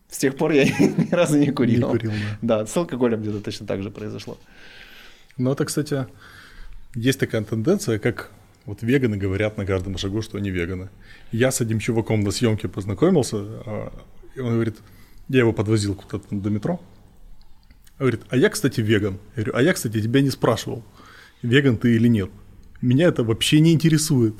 [0.09, 1.93] С тех пор я ни разу не курил.
[1.93, 2.59] Не курил, да.
[2.61, 4.39] Да, с алкоголем где-то точно так же произошло.
[5.37, 6.07] Ну, это, кстати,
[6.95, 8.31] есть такая тенденция, как
[8.67, 10.91] вот веганы говорят на каждом шагу, что они веганы.
[11.33, 13.93] Я с одним чуваком на съемке познакомился, а,
[14.35, 14.77] и он говорит,
[15.29, 16.81] я его подвозил куда-то до метро.
[17.99, 19.19] Говорит, а я, кстати, веган.
[19.37, 20.85] Я говорю, а я, кстати, тебя не спрашивал,
[21.43, 22.31] веган ты или нет.
[22.83, 24.35] Меня это вообще не интересует.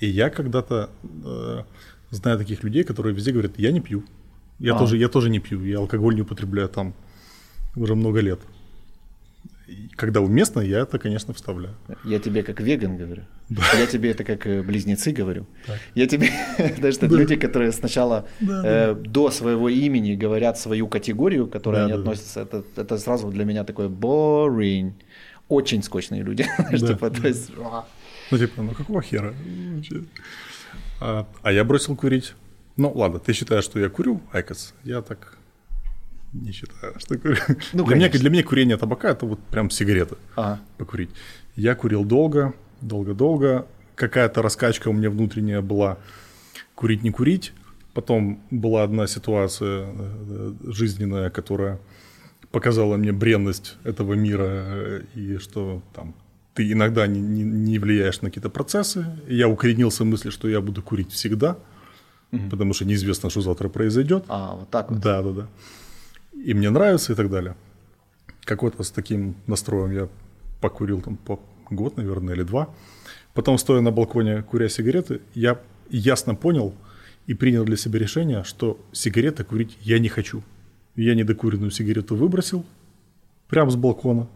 [0.00, 1.62] И я когда-то э,
[2.10, 4.04] знаю таких людей, которые везде говорят, я не пью.
[4.58, 4.78] Я, А.
[4.78, 6.94] тоже, я тоже не пью, я алкоголь не употребляю там
[7.76, 8.40] уже много лет.
[9.96, 11.74] Когда уместно, я это, конечно, вставляю.
[12.04, 13.22] Я тебе как веган говорю.
[13.48, 15.46] Я тебе это как э, близнецы говорю.
[15.94, 16.28] Я тебе,
[16.78, 21.76] знаешь, это люди, которые сначала Да, э, до своего имени говорят свою категорию, к которой
[21.76, 22.02] Да, они да, да.
[22.02, 22.40] относятся.
[22.40, 24.92] Это, это сразу для меня такое boring.
[25.48, 26.46] Очень скучные люди.
[26.70, 27.28] Да, типа, то да.
[27.28, 27.84] есть, а.
[28.30, 29.34] Ну, типа, ну какого хера?
[31.00, 32.34] А, а я бросил курить.
[32.76, 34.74] Ну, ладно, ты считаешь, что я курю, IQOS?
[34.84, 35.36] Я так
[36.32, 37.36] не считаю, что курю.
[37.72, 40.60] Ну, для, меня, для меня курение табака– это вот прям сигареты Ага.
[40.78, 41.10] покурить.
[41.56, 43.66] Я курил долго, долго-долго.
[43.94, 45.98] Какая-то раскачка у меня внутренняя была
[46.74, 47.52] курить, не курить.
[47.94, 51.78] Потом была одна ситуация э, жизненная, которая
[52.50, 56.14] показала мне бренность этого мира э, и что там
[56.54, 59.04] ты иногда не, не- не влияешь на какие-то процессы.
[59.28, 61.56] Я укоренился в мысли, что я буду курить всегда,
[62.50, 64.24] потому что неизвестно, что завтра произойдет.
[64.28, 65.00] А, вот так вот.
[65.00, 65.46] Да, да, да.
[66.44, 67.56] И мне нравится и так далее.
[68.44, 70.08] Какой-то с таким настроем я
[70.60, 71.38] покурил там по
[71.70, 72.68] год, наверное, или два.
[73.34, 76.74] Потом, стоя на балконе, куря сигареты, я ясно понял
[77.26, 80.42] и принял для себя решение, что сигареты курить я не хочу.
[80.96, 82.66] Я недокуренную сигарету выбросил
[83.48, 84.28] прямо с балкона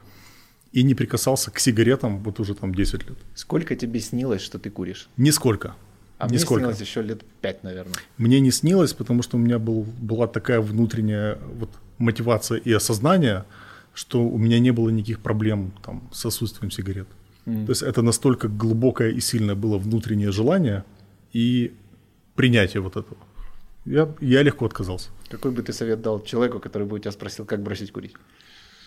[0.72, 3.18] и не прикасался к сигаретам вот уже там 10 лет.
[3.34, 5.08] Сколько тебе снилось, что ты куришь?
[5.16, 5.74] Нисколько.
[6.18, 6.64] А мне Нисколько.
[6.64, 7.94] снилось еще лет пять, наверное.
[8.16, 13.44] Мне не снилось, потому что у меня был, была такая внутренняя вот мотивация и осознание,
[13.92, 17.08] что у меня не было никаких проблем там, с отсутствием сигарет.
[17.44, 20.84] То есть это настолько глубокое и сильное было внутреннее желание
[21.32, 21.72] и
[22.34, 23.18] принятие вот этого.
[23.84, 25.10] Я, я легко отказался.
[25.30, 28.14] Какой бы ты совет дал человеку, который бы у тебя спросил, как бросить курить?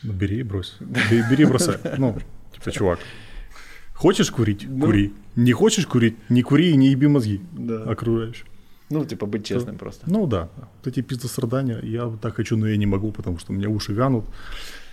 [0.04, 0.76] Ну, бери и брось.
[0.80, 1.78] Бери, бери и бросай.
[1.98, 2.18] Ну,
[2.54, 3.00] типа, чувак,
[4.00, 4.68] хочешь курить?
[4.82, 5.12] Кури.
[5.36, 6.16] Не хочешь курить?
[6.30, 7.84] Не кури и не еби мозги Да.
[7.92, 8.46] окружающим.
[8.90, 10.06] Ну, типа, быть честным просто.
[10.10, 13.52] Ну да, вот эти пиздострадания, я вот так хочу, но я не могу, потому что
[13.54, 14.26] у меня уши вянут.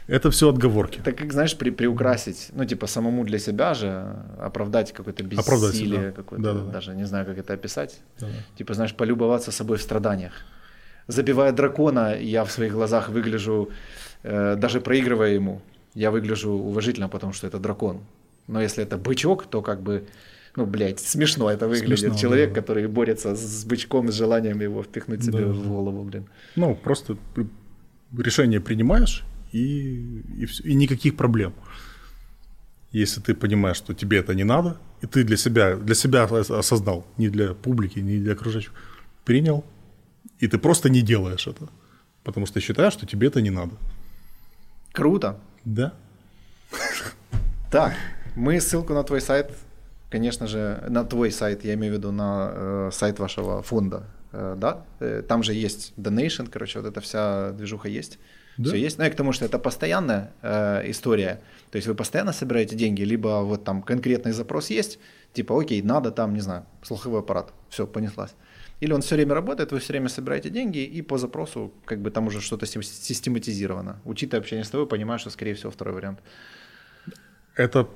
[0.09, 1.01] Это все отговорки.
[1.05, 6.01] Так как, знаешь, при, приукрасить, ну, типа, самому для себя же оправдать какое-то Оправдать бессилие,
[6.01, 6.13] себя.
[6.13, 6.71] какое-то, Да-да-да.
[6.73, 8.01] даже не знаю, как это описать.
[8.21, 8.33] Да-да.
[8.59, 10.33] Типа, знаешь, полюбоваться собой в страданиях.
[11.09, 13.69] Забивая дракона, я в своих глазах выгляжу,
[14.25, 15.61] э, даже проигрывая ему,
[15.95, 18.01] я выгляжу уважительно, потому что это дракон.
[18.49, 20.07] Но если это бычок, то как бы,
[20.57, 21.99] ну, блядь, смешно это выглядит.
[21.99, 22.61] Смешно, Человек, да.
[22.61, 25.47] который борется с бычком, с желанием его впихнуть себе Да.
[25.53, 26.27] в голову, блин.
[26.57, 27.17] Ну, просто
[28.17, 31.53] решение принимаешь, и, и, и никаких проблем.
[32.93, 36.51] Если ты понимаешь, что тебе это не надо, и ты для себя, для себя ос-
[36.51, 38.73] осознал, не для публики, не для окружающих,
[39.25, 39.65] принял,
[40.39, 41.69] и ты просто не делаешь это,
[42.25, 43.73] потому что считаешь, что тебе это не надо.
[44.93, 45.39] Круто.
[45.65, 45.93] Да?
[47.71, 47.95] Так,
[48.37, 49.51] мы ссылку на твой сайт,
[50.11, 54.55] конечно же, на твой сайт, я имею в виду на э, сайт вашего фонда, э,
[54.57, 54.85] да?
[55.01, 58.19] Э, там же есть donation, короче, вот эта вся движуха есть.
[58.59, 58.71] Да.
[58.71, 58.99] Все есть.
[58.99, 61.41] Ну, я к тому, что это постоянная э, история.
[61.71, 64.99] То есть вы постоянно собираете деньги, либо вот там конкретный запрос есть,
[65.33, 68.35] типа, окей, надо там, не знаю, слуховой аппарат, все, понеслась.
[68.81, 72.11] Или он все время работает, вы все время собираете деньги, и по запросу как бы
[72.11, 74.01] там уже что-то систематизировано.
[74.05, 76.21] Учитывая общение с тобой, понимаю, что, скорее всего, второй вариант.
[77.55, 77.89] Это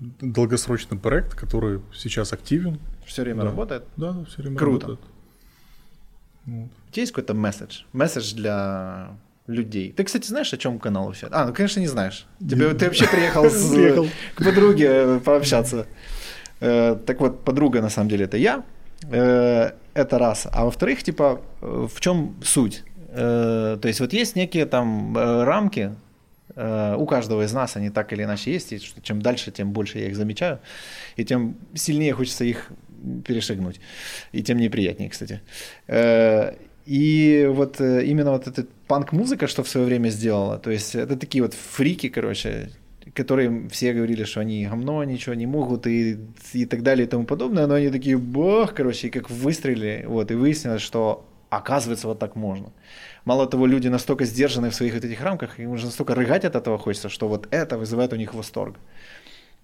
[0.00, 2.78] долгосрочный проект, который сейчас активен.
[3.06, 3.44] Все время Да.
[3.50, 3.84] работает.
[3.96, 4.86] Да, все время Круто.
[4.88, 5.10] работает.
[6.46, 6.68] Вот.
[6.88, 7.82] У тебя есть какой-то месседж?
[7.92, 9.08] Месседж для
[9.46, 9.92] людей.
[9.92, 11.28] Ты, кстати, знаешь, о чем канал вообще?
[11.30, 12.26] А, ну, конечно, не знаешь.
[12.38, 14.06] Тебе, ты вообще приехал, с- Приехал.
[14.34, 15.86] к подруге э, пообщаться.
[16.60, 18.62] Э, так вот, подруга, на самом деле, это я.
[19.10, 20.46] Э, это раз.
[20.52, 22.84] А во-вторых, типа, в чем суть?
[23.14, 25.94] То есть вот есть некие там рамки,
[26.98, 30.06] у каждого из нас они так или иначе есть, и чем дальше, тем больше я
[30.08, 30.58] их замечаю,
[31.16, 32.70] и тем сильнее хочется их
[33.24, 33.80] перешагнуть,
[34.32, 35.40] и тем неприятнее, кстати.
[35.86, 36.54] Э,
[36.86, 41.16] И вот э, именно вот эта панк-музыка, что в свое время сделала, то есть это
[41.16, 42.70] такие вот фрики, короче,
[43.14, 46.16] которые все говорили, что они говно, ничего не могут и,
[46.54, 50.30] и так далее и тому подобное, но они такие, бах, короче, и как выстрелили, вот,
[50.30, 52.72] и выяснилось, что оказывается, вот так можно.
[53.28, 56.56] Мало того, люди настолько сдержаны в своих вот этих рамках, им уже настолько рыгать от
[56.56, 58.76] этого хочется, что вот это вызывает у них восторг.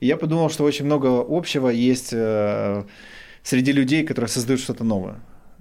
[0.00, 2.84] И я подумал, что очень много общего есть э,
[3.42, 5.14] среди людей, которые создают что-то новое.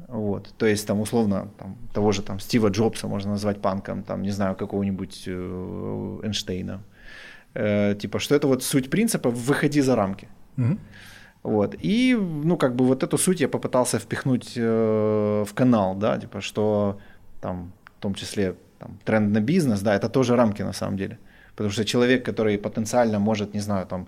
[0.10, 0.54] Вот.
[0.58, 4.32] То есть, там, условно, там, того же там, Стива Джобса можно назвать панком, там, не
[4.32, 6.82] знаю, какого-нибудь э, Эйнштейна.
[7.54, 10.28] Э, типа, что это вот суть принципа «выходи за рамки».
[10.58, 10.78] Угу.
[11.44, 11.76] Вот.
[11.82, 16.42] И, ну, как бы вот эту суть я попытался впихнуть э, в канал, да, типа,
[16.42, 17.00] что
[17.40, 17.72] там,
[18.04, 21.18] том числе, там, тренд на бизнес, да, это тоже рамки на самом деле.
[21.56, 24.08] Потому что человек, который потенциально может, не знаю, там,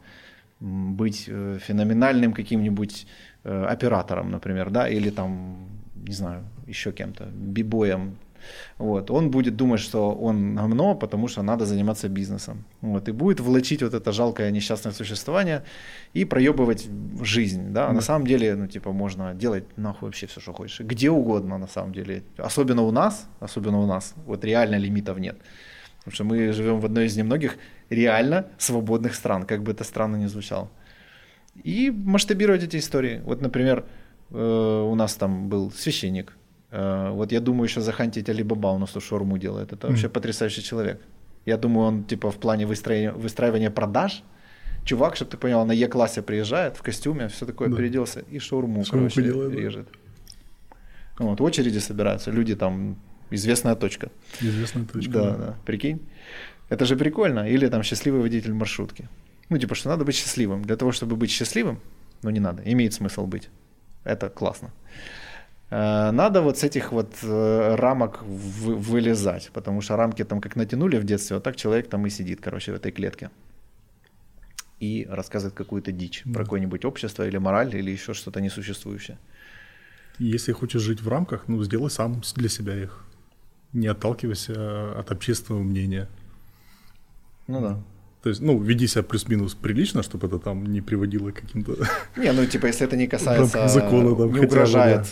[0.60, 3.08] быть э, феноменальным каким-нибудь
[3.44, 5.58] э, оператором, например, да, или там,
[6.08, 8.18] не знаю, еще кем-то, бибоем,
[8.78, 12.64] вот, он будет думать, что он гомно, потому что надо заниматься бизнесом.
[12.82, 15.64] Вот, и будет влачить вот это жалкое несчастное существование
[16.14, 16.88] и проебывать
[17.22, 17.72] жизнь.
[17.74, 17.88] Да?
[17.88, 20.80] А на самом деле, ну, типа, можно делать нахуй вообще все, что хочешь.
[20.80, 22.24] Где угодно, на самом деле.
[22.38, 25.38] Особенно у нас, особенно у нас, вот реально лимитов нет.
[26.00, 27.58] Потому что мы живем в одной из немногих
[27.90, 30.70] реально свободных стран, как бы это странно ни звучало.
[31.64, 33.22] И масштабировать эти истории.
[33.26, 33.86] Вот, например,
[34.30, 36.38] э, у нас там был священник.
[36.72, 39.74] Э, вот я думаю, еще захантить Алибаба у нас тут шаурму делает.
[39.74, 40.12] Это вообще mm.
[40.12, 41.02] потрясающий человек.
[41.46, 44.24] Я думаю, он типа в плане выстроения, выстраивания продаж,
[44.86, 47.76] чувак, чтобы ты понял, на Е-классе приезжает в костюме, все такое да.
[47.76, 49.88] переоделся и шаурму, шаурму короче, делает, режет.
[51.20, 51.26] Да.
[51.26, 52.98] Вот, в очереди собираются, люди там
[53.32, 54.10] Известная точка.
[54.42, 55.12] Известная точка.
[55.12, 55.56] Да, да, да.
[55.66, 56.00] Прикинь.
[56.70, 57.50] Это же прикольно.
[57.50, 59.08] Или там счастливый водитель маршрутки.
[59.50, 60.62] Ну, типа, что надо быть счастливым.
[60.62, 61.80] Для того, чтобы быть счастливым,
[62.24, 62.62] ну, не надо.
[62.66, 63.50] Имеет смысл быть.
[64.04, 64.72] Это классно.
[65.72, 70.98] Э, надо вот с этих вот э, рамок вылезать, потому что рамки там как натянули
[70.98, 73.30] в детстве, вот так человек там и сидит, короче, в этой клетке.
[74.80, 76.34] И рассказывает какую-то дичь да.
[76.34, 79.18] про какое-нибудь общество или мораль, или еще что-то несуществующее.
[80.20, 83.06] Если хочешь жить в рамках, ну, сделай сам для себя их
[83.74, 86.08] не отталкивайся от общественного мнения.
[87.48, 87.84] Ну да.
[88.24, 91.78] То есть, ну, веди себя плюс-минус прилично, чтобы это там не приводило к каким-то...
[92.18, 93.68] Не, ну, типа, если это не касается...
[93.68, 95.08] закона, там, не угрожает бы,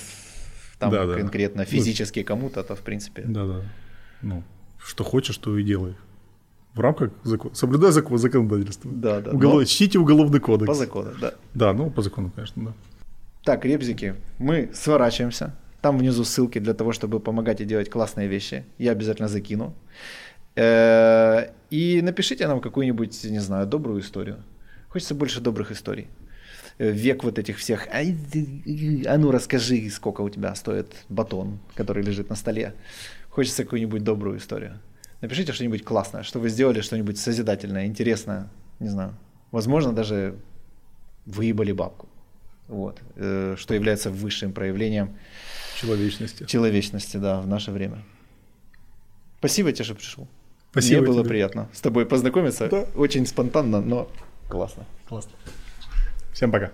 [0.79, 0.89] да.
[0.89, 1.65] там да, конкретно да.
[1.65, 3.21] физически ну, кому-то, то в принципе...
[3.21, 3.61] Да-да.
[4.23, 4.43] Ну,
[4.83, 5.95] что хочешь, то и делай.
[6.73, 7.53] В рамках закона.
[7.53, 8.91] Соблюдай закон, законодательство.
[8.91, 9.31] Да, да.
[9.31, 9.59] Уголов...
[9.59, 9.65] Но...
[9.65, 10.67] Чтите уголовный кодекс.
[10.67, 11.33] По закону, да.
[11.53, 12.73] Да, ну, по закону, конечно, да.
[13.43, 15.53] Так, ребзики, мы сворачиваемся.
[15.81, 18.63] Там внизу ссылки для того, чтобы помогать и делать классные вещи.
[18.79, 19.75] Я обязательно закину.
[20.55, 24.37] Э, и напишите нам какую-нибудь, не знаю, добрую историю.
[24.89, 26.07] Хочется больше добрых историй.
[26.77, 27.87] Э, век вот этих всех.
[27.91, 32.73] А ну расскажи, сколько у тебя стоит батон, который лежит на столе.
[33.29, 34.79] Хочется какую-нибудь добрую историю.
[35.23, 38.49] Напишите что-нибудь классное, что вы сделали, что-нибудь созидательное, интересное.
[38.81, 39.15] Не знаю.
[39.51, 40.35] Возможно, даже
[41.25, 42.09] выебали бабку.
[42.67, 42.99] Вот.
[43.15, 45.15] Э, что является высшим проявлением
[45.79, 46.43] Человечности.
[46.43, 48.03] Человечности, да, в наше время.
[49.39, 50.27] Спасибо тебе, что пришел.
[50.71, 51.29] Спасибо Мне было тебе.
[51.29, 52.67] приятно с тобой познакомиться.
[52.67, 52.85] Да.
[52.93, 54.11] Очень спонтанно, но
[54.49, 54.85] классно.
[55.07, 55.31] Классно.
[56.33, 56.73] Всем пока.